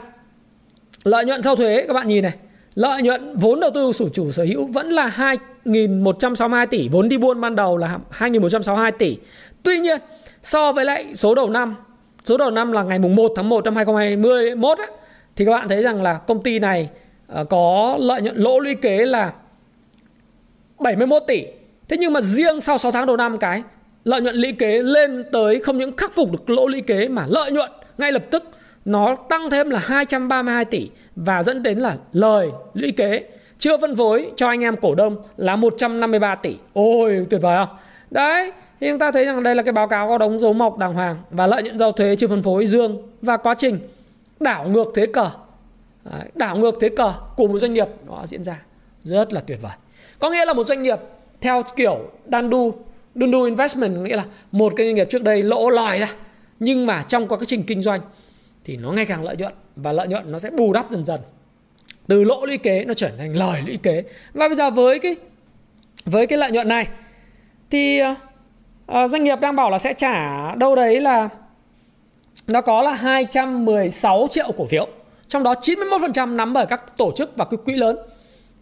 [1.03, 2.33] lợi nhuận sau thuế các bạn nhìn này.
[2.75, 5.07] Lợi nhuận vốn đầu tư chủ chủ sở hữu vẫn là
[5.71, 9.17] 1.162 tỷ vốn đi buôn ban đầu là 2.162 tỷ.
[9.63, 9.99] Tuy nhiên
[10.41, 11.75] so với lại số đầu năm
[12.23, 14.87] số đầu năm là ngày mùng 1 tháng 1 năm 2021 ấy,
[15.35, 16.89] thì các bạn thấy rằng là công ty này
[17.27, 19.33] ờ, có lợi nhuận lỗ lũy kế là
[20.79, 21.45] 71 tỷ.
[21.87, 23.63] Thế nhưng mà riêng sau 6 tháng đầu năm cái
[24.03, 27.25] lợi nhuận lũy kế lên tới không những khắc phục được lỗ lũy kế mà
[27.27, 28.43] lợi nhuận ngay lập tức
[28.85, 33.23] nó tăng thêm là 232 tỷ và dẫn đến là lời lũy kế
[33.59, 36.55] chưa phân phối cho anh em cổ đông là 153 tỷ.
[36.73, 37.77] Ôi tuyệt vời không?
[38.11, 40.77] Đấy, thì chúng ta thấy rằng đây là cái báo cáo có đóng dấu mộc
[40.77, 43.79] đàng hoàng và lợi nhuận giao thuế chưa phân phối dương và quá trình
[44.39, 45.29] đảo ngược thế cờ.
[46.05, 48.61] Đấy, đảo ngược thế cờ của một doanh nghiệp nó diễn ra
[49.03, 49.71] rất là tuyệt vời.
[50.19, 50.99] Có nghĩa là một doanh nghiệp
[51.41, 51.99] theo kiểu
[52.31, 52.73] Dandu
[53.15, 56.09] Dundu Investment nghĩa là một cái doanh nghiệp trước đây lỗ lòi ra
[56.59, 58.01] nhưng mà trong quá trình kinh doanh
[58.63, 61.19] thì nó ngày càng lợi nhuận và lợi nhuận nó sẽ bù đắp dần dần
[62.09, 64.03] từ lỗ lũy kế nó trở thành lời lũy kế.
[64.33, 65.15] Và bây giờ với cái
[66.05, 66.87] với cái lợi nhuận này
[67.69, 68.01] thì
[68.91, 71.29] uh, doanh nghiệp đang bảo là sẽ trả đâu đấy là
[72.47, 74.87] nó có là 216 triệu cổ phiếu
[75.27, 77.97] trong đó 91% nắm bởi các tổ chức và quỹ lớn.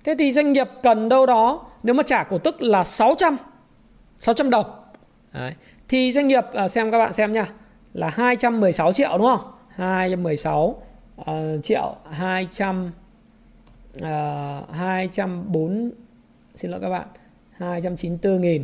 [0.03, 3.37] Thế thì doanh nghiệp cần đâu đó nếu mà trả cổ tức là 600
[4.17, 4.65] 600 đồng.
[5.33, 5.53] Đấy.
[5.87, 7.47] thì doanh nghiệp uh, xem các bạn xem nha
[7.93, 9.51] là 216 triệu đúng không?
[9.69, 10.81] 216
[11.21, 11.25] uh,
[11.63, 12.91] triệu 200
[14.01, 15.91] Ờ, uh, 204
[16.55, 17.07] xin lỗi các bạn
[17.51, 18.63] 294 nghìn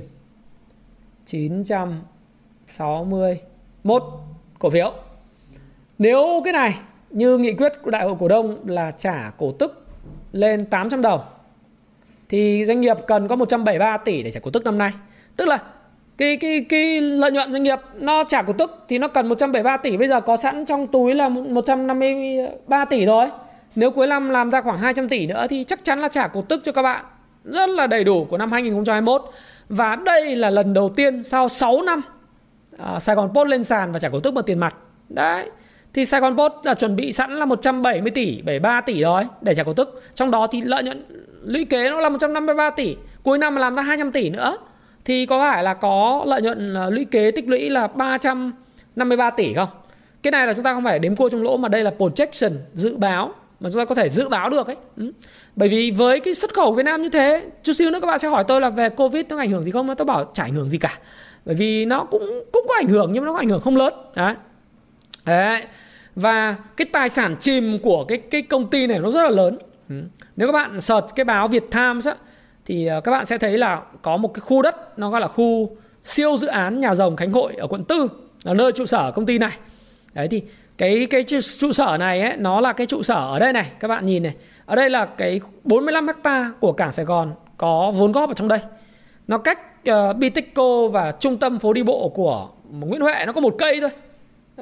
[1.26, 4.04] 961
[4.60, 4.94] cổ phiếu.
[5.98, 6.76] Nếu cái này
[7.10, 9.86] như nghị quyết của đại hội cổ đông là trả cổ tức
[10.32, 11.22] lên 800 đồng
[12.30, 14.92] thì doanh nghiệp cần có 173 tỷ để trả cổ tức năm nay.
[15.38, 15.60] Tức là
[16.18, 19.78] cái cái cái lợi nhuận doanh nghiệp nó trả cổ tức thì nó cần 173
[19.78, 23.30] tỷ bây giờ có sẵn trong túi là 153 tỷ rồi
[23.76, 26.42] nếu cuối năm làm ra khoảng 200 tỷ nữa thì chắc chắn là trả cổ
[26.42, 27.06] tức cho các bạn.
[27.44, 29.22] Rất là đầy đủ của năm 2021
[29.70, 32.02] và đây là lần đầu tiên sau 6 năm
[32.78, 34.76] à, Sài Gòn Post lên sàn và trả cổ tức bằng tiền mặt.
[35.10, 35.50] Đấy
[35.94, 39.56] thì Sài Gòn Post là chuẩn bị sẵn là 170 tỷ 73 tỷ rồi để
[39.56, 40.04] trả cổ tức.
[40.14, 41.06] Trong đó thì lợi nhuận
[41.44, 44.58] lũy kế nó là 153 tỷ cuối năm mà làm ra 200 tỷ nữa.
[45.06, 49.54] Thì có phải là có lợi nhuận à, lũy kế tích lũy là 353 tỷ
[49.54, 49.70] không?
[50.24, 52.52] Cái này là chúng ta không phải đếm cua trong lỗ mà đây là projection
[52.74, 53.34] dự báo
[53.64, 54.76] mà chúng ta có thể dự báo được ấy.
[54.98, 55.12] Ừ.
[55.56, 58.20] Bởi vì với cái xuất khẩu Việt Nam như thế, chút xíu nữa các bạn
[58.20, 59.96] sẽ hỏi tôi là về Covid nó ảnh hưởng gì không?
[59.96, 61.00] Tôi bảo chả ảnh hưởng gì cả.
[61.46, 63.78] Bởi vì nó cũng cũng có ảnh hưởng nhưng mà nó có ảnh hưởng không
[63.78, 63.94] lớn.
[64.16, 64.36] Đấy.
[65.26, 65.64] Đấy.
[66.16, 69.58] Và cái tài sản chìm của cái cái công ty này nó rất là lớn.
[69.90, 69.96] Ừ.
[70.36, 72.16] Nếu các bạn search cái báo Việt Times á
[72.66, 75.28] thì ờ, các bạn sẽ thấy là có một cái khu đất nó gọi là
[75.28, 78.08] khu siêu dự án nhà rồng Khánh Hội ở quận Tư
[78.44, 79.58] là nơi trụ sở công ty này.
[80.14, 80.42] Đấy thì
[80.78, 81.24] cái cái
[81.60, 84.24] trụ sở này ấy, nó là cái trụ sở ở đây này các bạn nhìn
[84.24, 84.36] này.
[84.66, 88.48] Ở đây là cái 45 hecta của cảng Sài Gòn có vốn góp ở trong
[88.48, 88.60] đây.
[89.28, 93.34] Nó cách ờ, uh, Bitexco và trung tâm phố đi bộ của Nguyễn Huệ nó
[93.34, 93.90] có một cây thôi.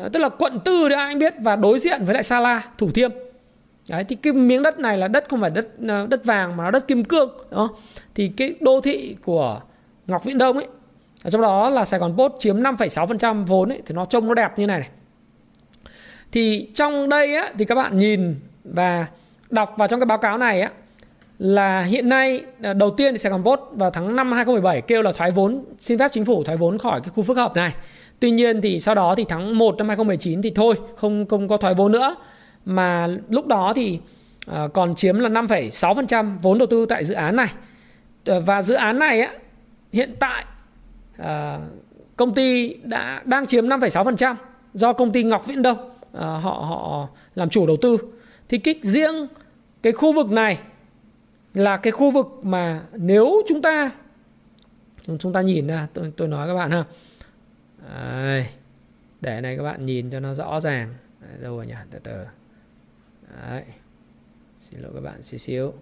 [0.05, 2.91] Uh, tức là quận tư đấy anh biết và đối diện với lại Sala Thủ
[2.91, 3.12] Thiêm.
[3.89, 6.64] Đấy, thì cái miếng đất này là đất không phải đất ờ, đất vàng mà
[6.64, 7.70] là đất kim cương đó
[8.16, 9.62] thì cái đô thị của
[10.07, 10.68] Ngọc Viễn Đông ấy
[11.24, 14.34] ở trong đó là Sài Gòn Post chiếm 5,6% vốn ấy thì nó trông nó
[14.34, 14.89] đẹp như này này
[16.32, 19.05] thì trong đây á thì các bạn nhìn và
[19.49, 20.71] đọc vào trong cái báo cáo này á
[21.39, 25.01] là hiện nay à, đầu tiên thì Sài Gòn Post vào tháng 5 2017 kêu
[25.01, 27.73] là thoái vốn xin phép chính phủ thoái vốn khỏi cái khu phức hợp này.
[28.19, 31.57] Tuy nhiên thì sau đó thì tháng 1 năm 2019 thì thôi, không không có
[31.57, 32.15] thoái vốn nữa.
[32.65, 33.99] Mà lúc đó thì
[34.47, 37.47] à, còn chiếm là 5,6% vốn đầu tư tại dự án này.
[38.25, 39.34] Ờ, và dự án này á
[39.93, 40.45] hiện tại
[41.17, 41.59] à,
[42.15, 44.36] công ty đã đang chiếm 5,6%
[44.73, 45.91] do công ty Ngọc Viễn Đông.
[46.12, 47.97] Ờ, họ họ làm chủ đầu tư.
[48.49, 49.28] Thì cái riêng
[49.82, 50.59] cái khu vực này
[51.53, 53.91] là cái khu vực mà nếu chúng ta
[55.20, 56.86] chúng ta nhìn ra tôi tôi nói các bạn ha
[57.89, 58.47] Đấy.
[59.22, 62.26] để này các bạn nhìn cho nó rõ ràng Đấy, đâu rồi nhỉ từ từ
[63.41, 63.64] Đấy.
[64.59, 65.74] xin lỗi các bạn xíu xíu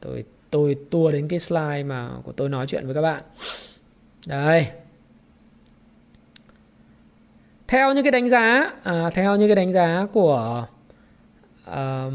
[0.00, 3.22] tôi tôi tua đến cái slide mà của tôi nói chuyện với các bạn
[4.26, 4.66] đây
[7.68, 10.66] theo những cái đánh giá à, theo những cái đánh giá của
[11.64, 12.06] à,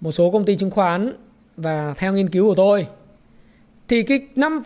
[0.00, 1.12] một số công ty chứng khoán
[1.56, 2.86] và theo nghiên cứu của tôi
[3.88, 4.62] thì cái 5,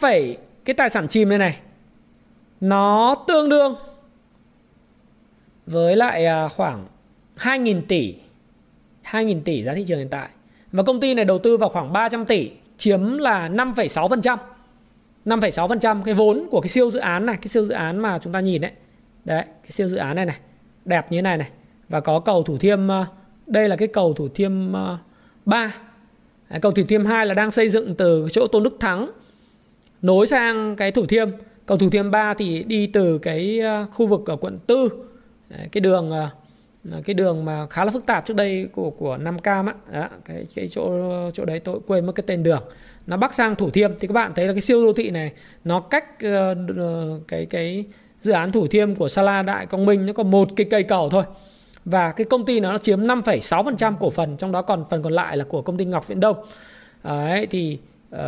[0.65, 1.57] cái tài sản chìm này này
[2.61, 3.75] nó tương đương
[5.67, 6.87] với lại à, khoảng
[7.37, 8.15] 2.000 tỷ
[9.05, 10.29] 2.000 tỷ giá thị trường hiện tại.
[10.73, 14.37] Và công ty này đầu tư vào khoảng 300 tỷ chiếm là 5,6%
[15.25, 18.33] 5,6% cái vốn của cái siêu dự án này cái siêu dự án mà chúng
[18.33, 18.71] ta nhìn đấy
[19.25, 20.37] đấy cái siêu dự án này này
[20.85, 21.49] đẹp như thế này này.
[21.89, 23.07] Và có cầu thủ thiêm ờ,
[23.47, 24.99] đây là cái cầu thủ thiêm ờ,
[25.45, 25.75] 3
[26.63, 29.11] cầu thủ thiêm 2 là đang xây dựng từ chỗ Tôn Đức Thắng
[30.03, 31.31] nối sang cái thủ thiêm.
[31.67, 34.89] Cầu thủ thiêm 3 thì đi từ cái ờ, khu vực ở quận tư.
[35.73, 36.13] Cái đường
[37.05, 39.75] cái đường mà khá là phức tạp trước đây của của Nam Cam á.
[39.93, 40.91] Đó, cái cái chỗ
[41.35, 42.63] chỗ đấy tôi quên mất cái tên đường.
[43.07, 43.91] Nó bắc sang thủ thiêm.
[44.01, 45.33] Thì các bạn thấy là cái siêu đô thị này
[45.65, 47.85] nó cách uh, cái cái
[48.23, 51.11] dự án thủ thiêm của Sala Đại Công Minh nó có một cái cây cầu
[51.11, 51.23] thôi.
[51.85, 55.37] Và cái công ty nó chiếm 5,6% cổ phần trong đó còn phần còn lại
[55.37, 56.37] là của công ty Ngọc Viễn Đông.
[57.05, 57.79] Đấy thì
[58.15, 58.21] uh,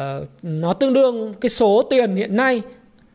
[0.42, 2.62] nó tương đương cái số tiền hiện nay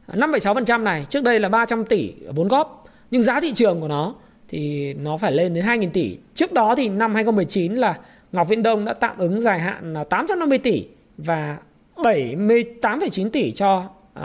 [0.07, 2.86] 5,6% này trước đây là 300 tỷ vốn góp.
[3.11, 4.13] Nhưng giá thị trường của nó
[4.47, 6.17] thì nó phải lên đến 2.000 tỷ.
[6.36, 7.99] Trước đó thì năm 2019 là
[8.32, 10.86] Ngọc Viễn Đông đã tạm ứng dài hạn là 850 tỷ
[11.17, 11.57] và
[11.95, 13.84] 78,9 tỷ cho
[14.19, 14.23] uh,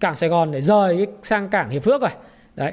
[0.00, 2.10] cảng Sài Gòn để rời sang cảng Hiệp Phước rồi.
[2.56, 2.72] Đấy.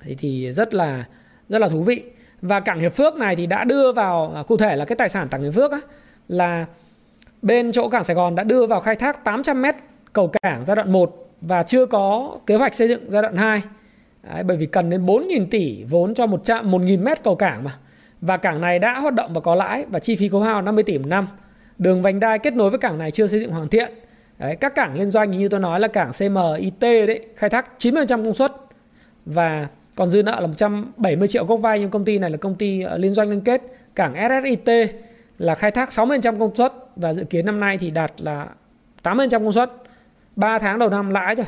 [0.00, 1.04] Thì, thì rất là
[1.48, 2.02] rất là thú vị.
[2.42, 5.08] Và cảng Hiệp Phước này thì đã đưa vào à, cụ thể là cái tài
[5.08, 5.80] sản cảng Hiệp Phước á,
[6.28, 6.66] là
[7.42, 9.66] bên chỗ cảng Sài Gòn đã đưa vào khai thác 800 m
[10.12, 13.62] cầu cảng giai đoạn 1 và chưa có kế hoạch xây dựng giai đoạn 2
[14.34, 17.64] Đấy, bởi vì cần đến 4.000 tỷ vốn cho một trạm 1.000 mét cầu cảng
[17.64, 17.76] mà.
[18.20, 20.84] Và cảng này đã hoạt động và có lãi và chi phí khấu hao 50
[20.84, 21.28] tỷ một năm.
[21.78, 23.92] Đường vành đai kết nối với cảng này chưa xây dựng hoàn thiện
[24.38, 28.24] đấy, các cảng liên doanh như tôi nói là cảng CMIT đấy khai thác 90%
[28.24, 28.52] công suất
[29.26, 31.80] và còn dư nợ là 170 triệu gốc vay.
[31.80, 33.62] Nhưng công ty này là công ty ờ, liên doanh liên kết
[33.94, 34.96] cảng SSIT
[35.38, 38.48] là khai thác 60% công suất và dự kiến năm nay thì đạt là
[39.02, 39.70] 80% công suất.
[40.36, 41.46] 3 tháng đầu năm lãi rồi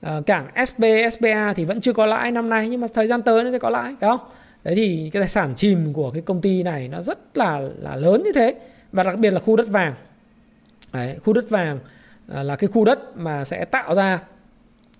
[0.00, 3.06] à, ờ, cảng SP SPA thì vẫn chưa có lãi năm nay nhưng mà thời
[3.06, 4.20] gian tới nó sẽ có lãi phải không?
[4.64, 7.96] Đấy thì cái tài sản chìm của cái công ty này nó rất là là
[7.96, 8.54] lớn như thế.
[8.92, 9.94] Và đặc biệt là khu đất vàng.
[10.92, 11.78] Đấy, khu đất vàng
[12.34, 14.22] À, là cái khu đất mà sẽ tạo ra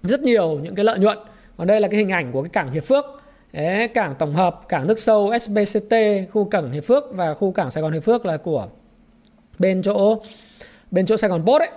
[0.02, 1.18] rất nhiều những cái lợi nhuận
[1.56, 3.04] còn đây là cái hình ảnh của cái cảng Hiệp Phước
[3.52, 5.94] đấy, cảng tổng hợp cảng nước sâu SBCT
[6.32, 8.68] khu cảng Hiệp Phước và khu cảng Sài Gòn Hiệp Phước là của
[9.58, 10.22] bên chỗ
[10.90, 11.70] bên chỗ Sài Gòn Post ấy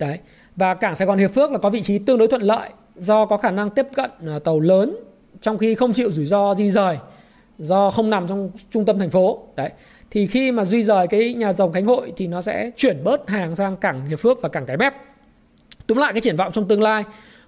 [0.00, 0.18] đấy
[0.56, 3.26] và cảng Sài Gòn Hiệp Phước là có vị trí tương đối thuận lợi do
[3.26, 4.96] có khả năng tiếp cận à, tàu lớn
[5.40, 6.98] trong khi không chịu rủi ro di rời
[7.58, 9.38] do không nằm trong trung tâm thành phố.
[9.56, 9.70] Đấy.
[10.14, 13.30] Thì khi mà di rời cái nhà rồng Khánh Hội thì nó sẽ chuyển bớt
[13.30, 14.94] hàng sang cảng Hiệp Phước và cảng Cái Mép.
[15.86, 17.04] Túm lại cái triển vọng trong tương lai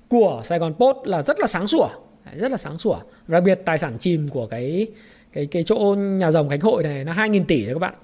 [0.08, 1.88] của Sài Gòn Post là rất là sáng sủa,
[2.34, 2.98] rất là sáng sủa.
[3.26, 4.86] Đặc biệt tài sản chìm của cái
[5.32, 7.94] cái cái chỗ nhà rồng Khánh Hội này nó 2.000 tỷ đấy các bạn.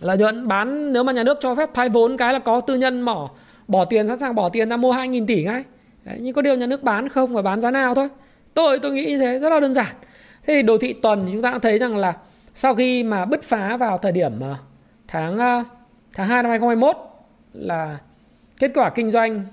[0.00, 2.74] Lợi nhuận bán nếu mà nhà nước cho phép thoái vốn cái là có tư
[2.74, 3.30] nhân mỏ
[3.68, 5.64] bỏ tiền sẵn sàng bỏ tiền ra mua 2.000 tỷ ngay
[6.04, 8.08] Đấy, nhưng có điều nhà nước bán không và bán giá nào thôi
[8.54, 9.94] tôi tôi nghĩ như thế rất là đơn giản
[10.46, 12.14] thế thì đồ thị tuần chúng ta cũng thấy rằng là
[12.58, 14.56] sau khi mà bứt phá vào thời điểm ờ,
[15.08, 15.64] tháng ờ,
[16.14, 16.96] tháng 2 năm 2021
[17.52, 17.98] là
[18.58, 19.44] kết quả kinh doanh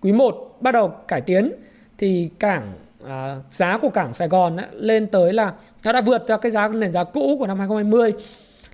[0.00, 1.52] quý 1 bắt đầu cải tiến
[1.98, 2.72] thì cảng
[3.06, 5.52] à, giá của cảng Sài Gòn á, lên tới là
[5.84, 8.12] nó đã vượt ra cái giá nền giá cũ của năm 2020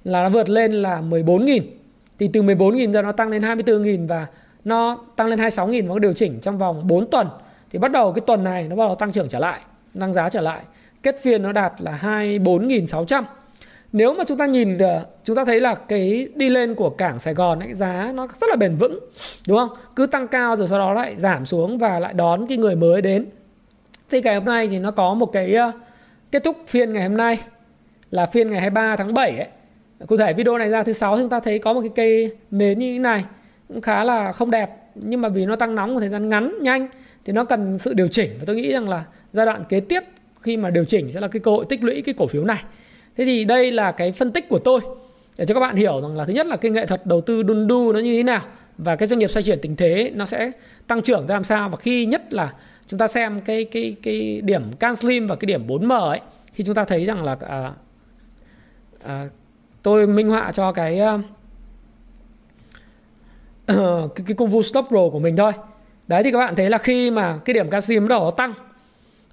[0.05, 1.63] là nó vượt lên là 14.000
[2.19, 4.27] thì từ 14.000 giờ nó tăng lên 24.000 và
[4.65, 7.29] nó tăng lên 26.000 và có điều chỉnh trong vòng 4 tuần.
[7.71, 9.61] Thì bắt đầu cái tuần này nó bắt đầu tăng trưởng trở lại
[10.01, 10.63] tăng giá trở lại.
[11.03, 13.23] Kết phiên nó đạt là 24.600
[13.93, 17.19] nếu mà chúng ta nhìn ờ, chúng ta thấy là cái đi lên của cảng
[17.19, 18.99] Sài Gòn ấy, giá nó rất là bền vững
[19.49, 19.69] đúng không?
[19.97, 23.03] Cứ tăng cao rồi sau đó lại giảm xuống và lại đón cái người mới
[23.03, 23.27] đến.
[24.11, 25.75] Thì ngày hôm nay thì nó có một cái uh,
[26.33, 27.39] kết thúc phiên ngày hôm nay
[28.11, 29.49] là phiên ngày 23 tháng 7 ấy.
[30.07, 32.79] Cụ thể video này ra thứ sáu chúng ta thấy có một cái cây nến
[32.79, 33.25] như thế này
[33.69, 36.55] cũng khá là không đẹp nhưng mà vì nó tăng nóng một thời gian ngắn
[36.61, 36.89] nhanh
[37.25, 38.31] thì nó cần sự điều chỉnh.
[38.39, 40.01] Và tôi nghĩ rằng là giai đoạn kế tiếp
[40.41, 42.63] khi mà điều chỉnh sẽ là cái cơ hội tích lũy cái cổ phiếu này
[43.19, 44.81] thế thì đây là cái phân tích của tôi
[45.39, 47.43] để cho các bạn hiểu rằng là thứ nhất là cái nghệ thuật đầu tư
[47.43, 48.41] đun đu nó như thế nào
[48.79, 50.51] và cái doanh nghiệp xoay chuyển tình thế nó sẽ
[50.87, 52.53] tăng trưởng ra làm sao và khi nhất là
[52.87, 56.21] chúng ta xem cái cái cái điểm can slim và cái điểm 4M ấy
[56.53, 57.73] khi chúng ta thấy rằng là à,
[59.03, 59.29] à,
[59.83, 61.21] tôi minh họa cho cái uh,
[64.15, 65.53] cái, cái công vụ stop pro của mình thôi.
[66.09, 68.55] Đấy thì các bạn thấy là khi mà cái điểm can slim bắt đầu tăng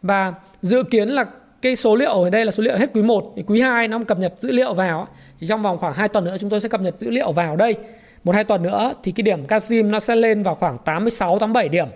[0.01, 1.25] và dự kiến là
[1.65, 3.99] cái số liệu ở đây là số liệu hết quý 1 thì quý 2 nó
[4.07, 5.07] cập nhật dữ liệu vào
[5.39, 7.55] chỉ trong vòng khoảng 2 tuần nữa chúng tôi sẽ cập nhật dữ liệu vào
[7.55, 7.75] đây.
[8.23, 11.69] Một hai tuần nữa thì cái điểm Casim nó sẽ lên vào khoảng 86 87
[11.69, 11.87] điểm.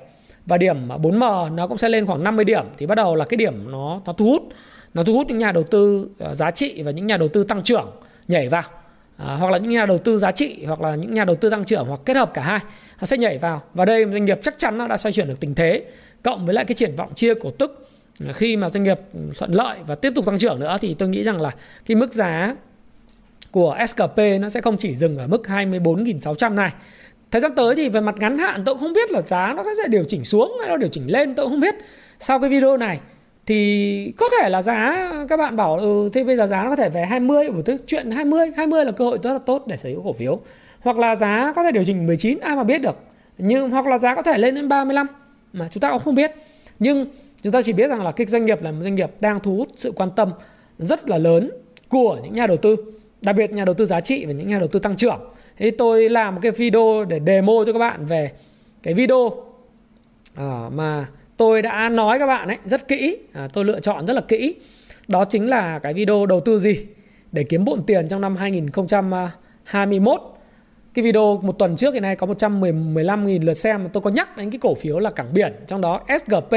[0.46, 2.66] Và điểm 4M nó cũng sẽ lên khoảng 50 điểm.
[2.78, 4.42] Thì bắt đầu là cái điểm nó nó thu hút
[4.94, 7.44] nó thu hút những nhà đầu tư ờ, giá trị và những nhà đầu tư
[7.44, 7.92] tăng trưởng
[8.28, 8.64] nhảy vào.
[9.18, 11.50] À, hoặc là những nhà đầu tư giá trị hoặc là những nhà đầu tư
[11.50, 12.60] tăng trưởng hoặc kết hợp cả hai
[13.00, 13.62] nó sẽ nhảy vào.
[13.74, 15.84] Và đây doanh nghiệp chắc chắn nó đã xoay chuyển được tình thế
[16.24, 17.89] cộng với lại cái triển vọng chia cổ tức
[18.34, 19.00] khi mà doanh nghiệp
[19.38, 21.52] thuận lợi và tiếp tục tăng trưởng nữa thì tôi nghĩ rằng là
[21.86, 22.56] cái mức giá
[23.52, 26.72] của SKP nó sẽ không chỉ dừng ở mức 24.600 này.
[27.32, 29.64] Thời gian tới thì về mặt ngắn hạn tôi cũng không biết là giá nó
[29.64, 31.76] sẽ điều chỉnh xuống hay nó điều chỉnh lên, tôi cũng không biết.
[32.20, 33.00] Sau cái video này
[33.46, 36.76] thì có thể là giá, các bạn bảo ừ thế bây giờ giá nó có
[36.76, 39.78] thể về 20 của tức chuyện 20 20 là cơ hội rất là tốt để
[39.78, 40.40] sở hữu cổ phiếu
[40.80, 42.96] hoặc là giá có thể điều chỉnh 19 ai mà biết được
[43.38, 45.08] nhưng, hoặc là giá có thể lên đến 35
[45.54, 46.32] mà chúng ta cũng không biết
[46.80, 47.06] nhưng
[47.44, 49.56] chúng ta chỉ biết rằng là cái doanh nghiệp là một doanh nghiệp đang thu
[49.56, 50.32] hút sự quan tâm
[50.78, 51.52] rất là lớn
[51.90, 52.76] của những nhà đầu tư
[53.22, 55.20] đặc biệt nhà đầu tư giá trị và những nhà đầu tư tăng trưởng.
[55.58, 58.32] Thế tôi làm một cái video để demo cho các bạn về
[58.84, 59.32] cái video
[60.36, 64.14] à, mà tôi đã nói các bạn ấy rất kỹ à, tôi lựa chọn rất
[64.14, 64.56] là kỹ.
[65.08, 66.86] Đó chính là cái video đầu tư gì
[67.32, 70.39] để kiếm bộn tiền trong năm 2021
[71.00, 73.90] cái video một tuần trước hiện nay có 115.000 lượt xem.
[73.94, 76.54] Tôi có nhắc đến cái cổ phiếu là cảng biển trong đó SGP,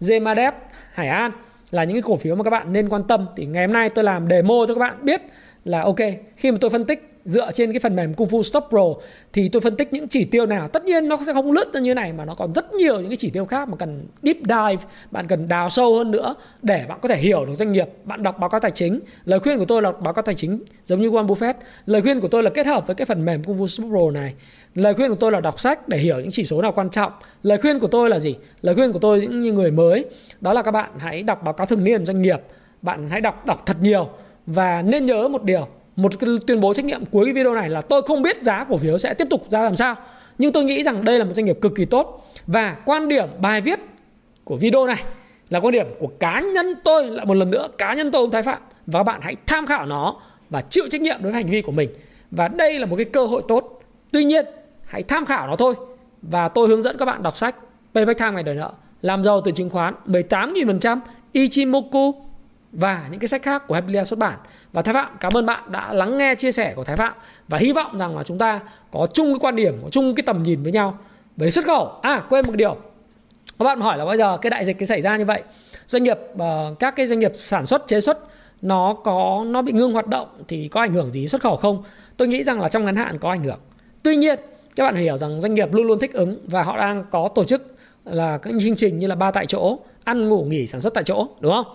[0.00, 0.52] Zemadep,
[0.92, 1.32] Hải An
[1.70, 3.26] là những cái cổ phiếu mà các bạn nên quan tâm.
[3.36, 5.22] Thì ngày hôm nay tôi làm demo cho các bạn biết
[5.64, 5.96] là ok
[6.36, 8.84] khi mà tôi phân tích dựa trên cái phần mềm Kung Fu Stop Pro,
[9.32, 10.68] thì tôi phân tích những chỉ tiêu nào.
[10.68, 13.08] Tất nhiên nó sẽ không lướt ra như này, mà nó còn rất nhiều những
[13.08, 16.84] cái chỉ tiêu khác mà cần deep dive, bạn cần đào sâu hơn nữa để
[16.88, 19.00] bạn có thể hiểu được doanh nghiệp, bạn đọc báo cáo tài chính.
[19.24, 21.54] Lời khuyên của tôi là báo cáo tài chính giống như Warren Buffett.
[21.86, 24.10] Lời khuyên của tôi là kết hợp với cái phần mềm Kung Fu Stop Pro
[24.10, 24.34] này.
[24.74, 27.12] Lời khuyên của tôi là đọc sách để hiểu những chỉ số nào quan trọng.
[27.42, 28.36] Lời khuyên của tôi là gì?
[28.62, 30.04] Lời khuyên của tôi những như người mới,
[30.40, 32.40] đó là các bạn hãy đọc báo cáo thường niên doanh nghiệp.
[32.82, 34.08] Bạn hãy đọc đọc thật nhiều.
[34.46, 37.70] Và nên nhớ một điều một cái tuyên bố trách nhiệm cuối cái video này
[37.70, 39.96] là tôi không biết giá cổ phiếu sẽ tiếp tục ra làm sao,
[40.38, 42.30] nhưng tôi nghĩ rằng đây là một doanh nghiệp cực kỳ tốt.
[42.46, 43.80] Và quan điểm bài viết
[44.44, 45.02] của video này
[45.50, 48.30] là quan điểm của cá nhân tôi, lại một lần nữa, cá nhân tôi ông
[48.30, 48.58] Thái Phạm.
[48.86, 50.16] Và các bạn hãy tham khảo nó
[50.50, 51.90] và chịu trách nhiệm đối với hành vi của mình.
[52.30, 53.82] Và đây là một cái cơ hội tốt.
[54.10, 54.46] Tuy nhiên,
[54.84, 55.74] hãy tham khảo nó thôi.
[56.22, 57.56] Và tôi hướng dẫn các bạn đọc sách
[57.94, 58.72] Payback Time ngày đời nợ,
[59.02, 60.98] làm giàu từ chứng khoán 18.000%
[61.32, 62.14] Ichimoku
[62.72, 64.38] và những cái sách khác của Happy xuất bản.
[64.72, 67.12] Và Thái Phạm cảm ơn bạn đã lắng nghe chia sẻ của Thái Phạm
[67.48, 68.60] và hy vọng rằng là chúng ta
[68.90, 70.98] có chung cái quan điểm, có chung cái tầm nhìn với nhau
[71.36, 71.86] về xuất khẩu.
[72.02, 72.76] À quên một điều.
[73.58, 75.42] Các bạn hỏi là bây giờ cái đại dịch cái xảy ra như vậy,
[75.86, 78.18] doanh nghiệp ờ, các cái doanh nghiệp sản xuất chế xuất
[78.62, 81.82] nó có nó bị ngưng hoạt động thì có ảnh hưởng gì xuất khẩu không?
[82.16, 83.58] Tôi nghĩ rằng là trong ngắn hạn có ảnh hưởng.
[84.02, 84.38] Tuy nhiên,
[84.76, 87.44] các bạn hiểu rằng doanh nghiệp luôn luôn thích ứng và họ đang có tổ
[87.44, 90.94] chức là các chương trình như là ba tại chỗ, ăn ngủ nghỉ sản xuất
[90.94, 91.66] tại chỗ, đúng không?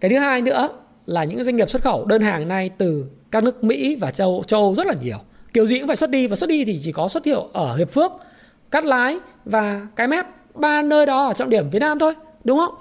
[0.00, 0.68] cái thứ hai nữa
[1.06, 4.42] là những doanh nghiệp xuất khẩu đơn hàng nay từ các nước Mỹ và châu
[4.46, 5.18] châu rất là nhiều.
[5.52, 7.76] Kiểu gì cũng phải xuất đi và xuất đi thì chỉ có xuất hiệu ở
[7.76, 8.12] Hiệp Phước
[8.70, 12.58] Cát Lái và Cái Mép ba nơi đó ở trọng điểm Việt Nam thôi đúng
[12.58, 12.74] không?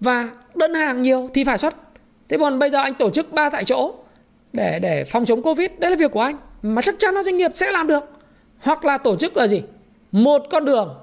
[0.00, 1.74] Và đơn hàng nhiều thì phải xuất.
[2.28, 3.94] Thế còn bây giờ anh tổ chức ba tại chỗ
[4.52, 6.36] để để phòng chống covid đấy là việc của anh.
[6.62, 8.04] Mà chắc chắn là doanh nghiệp sẽ làm được.
[8.58, 9.62] Hoặc là tổ chức là gì?
[10.12, 10.94] Một con đường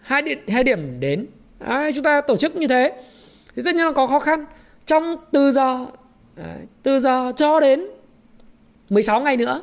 [0.00, 1.26] hai điểm hai điểm đến.
[1.58, 2.92] Đấy, chúng ta tổ chức như thế.
[3.56, 4.44] Thì tất nhiên là có khó khăn
[4.86, 5.86] trong từ giờ
[6.82, 7.86] từ giờ cho đến
[8.90, 9.62] 16 ngày nữa,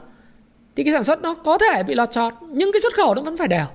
[0.76, 3.22] thì cái sản xuất nó có thể bị lọt trọt, nhưng cái xuất khẩu nó
[3.22, 3.66] vẫn phải đều.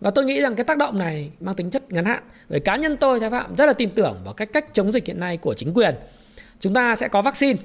[0.00, 2.22] Và tôi nghĩ rằng cái tác động này mang tính chất ngắn hạn.
[2.48, 5.06] Bởi cá nhân tôi, thái phạm, rất là tin tưởng vào cách cách chống dịch
[5.06, 5.94] hiện nay của chính quyền.
[6.60, 7.58] Chúng ta sẽ có vaccine.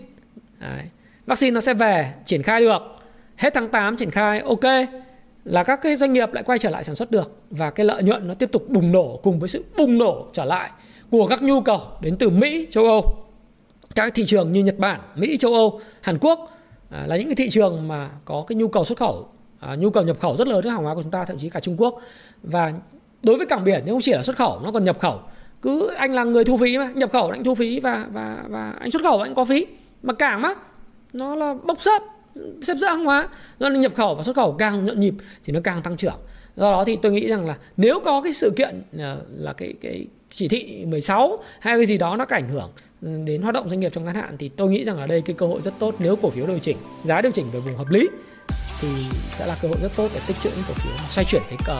[0.59, 0.83] Đấy.
[1.25, 2.81] vaccine nó sẽ về, triển khai được.
[3.35, 4.89] Hết tháng 8 triển khai, ok.
[5.45, 7.31] Là các cái doanh nghiệp lại quay trở lại sản xuất được.
[7.49, 10.45] Và cái lợi nhuận nó tiếp tục bùng nổ cùng với sự bùng nổ trở
[10.45, 10.69] lại
[11.11, 13.25] của các nhu cầu đến từ Mỹ, châu Âu.
[13.95, 16.57] Các thị trường như Nhật Bản, Mỹ, châu Âu, Hàn Quốc
[16.89, 19.27] à, là những cái thị trường mà có cái nhu cầu xuất khẩu,
[19.59, 21.49] à, nhu cầu nhập khẩu rất lớn các hàng hóa của chúng ta, thậm chí
[21.49, 22.01] cả Trung Quốc.
[22.43, 22.73] Và
[23.23, 25.19] đối với cảng biển thì không chỉ là xuất khẩu, nó còn nhập khẩu.
[25.61, 28.73] Cứ anh là người thu phí mà, nhập khẩu anh thu phí và và và
[28.79, 29.65] anh xuất khẩu anh có phí.
[30.03, 30.55] Mà cảng á,
[31.13, 32.01] nó là bốc xếp
[32.61, 33.29] xếp dỡ hàng hóa
[33.59, 36.15] do nhập khẩu và xuất khẩu càng nhộn nhịp thì nó càng tăng trưởng
[36.55, 39.73] do đó thì tôi nghĩ rằng là nếu có cái sự kiện à, là cái
[39.81, 42.71] cái chỉ thị 16 hay cái gì đó nó có ảnh hưởng
[43.01, 45.21] ừ, đến hoạt động doanh nghiệp trong ngắn hạn, thì tôi nghĩ rằng ở đây
[45.21, 47.77] cái cơ hội rất tốt nếu cổ phiếu điều chỉnh, giá điều chỉnh về vùng
[47.77, 48.07] hợp lý
[48.81, 48.87] thì
[49.31, 51.57] sẽ là cơ hội rất tốt để tích trữ những cổ phiếu xoay chuyển thế
[51.65, 51.79] cờ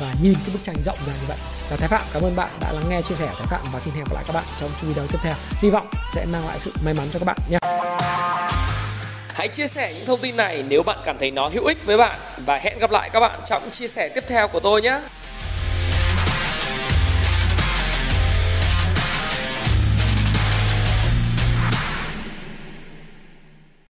[0.00, 1.36] và nhìn cái bức tranh rộng ra như vậy.
[1.70, 3.94] Và Thái Phạm, cảm ơn bạn đã lắng nghe chia sẻ Thái Phạm và xin
[3.94, 5.34] hẹn gặp lại các bạn trong video tiếp theo.
[5.62, 7.58] Hy vọng sẽ mang lại sự may mắn cho các bạn nhé.
[9.28, 11.96] Hãy chia sẻ những thông tin này nếu bạn cảm thấy nó hữu ích với
[11.96, 15.00] bạn và hẹn gặp lại các bạn trong chia sẻ tiếp theo của tôi nhé.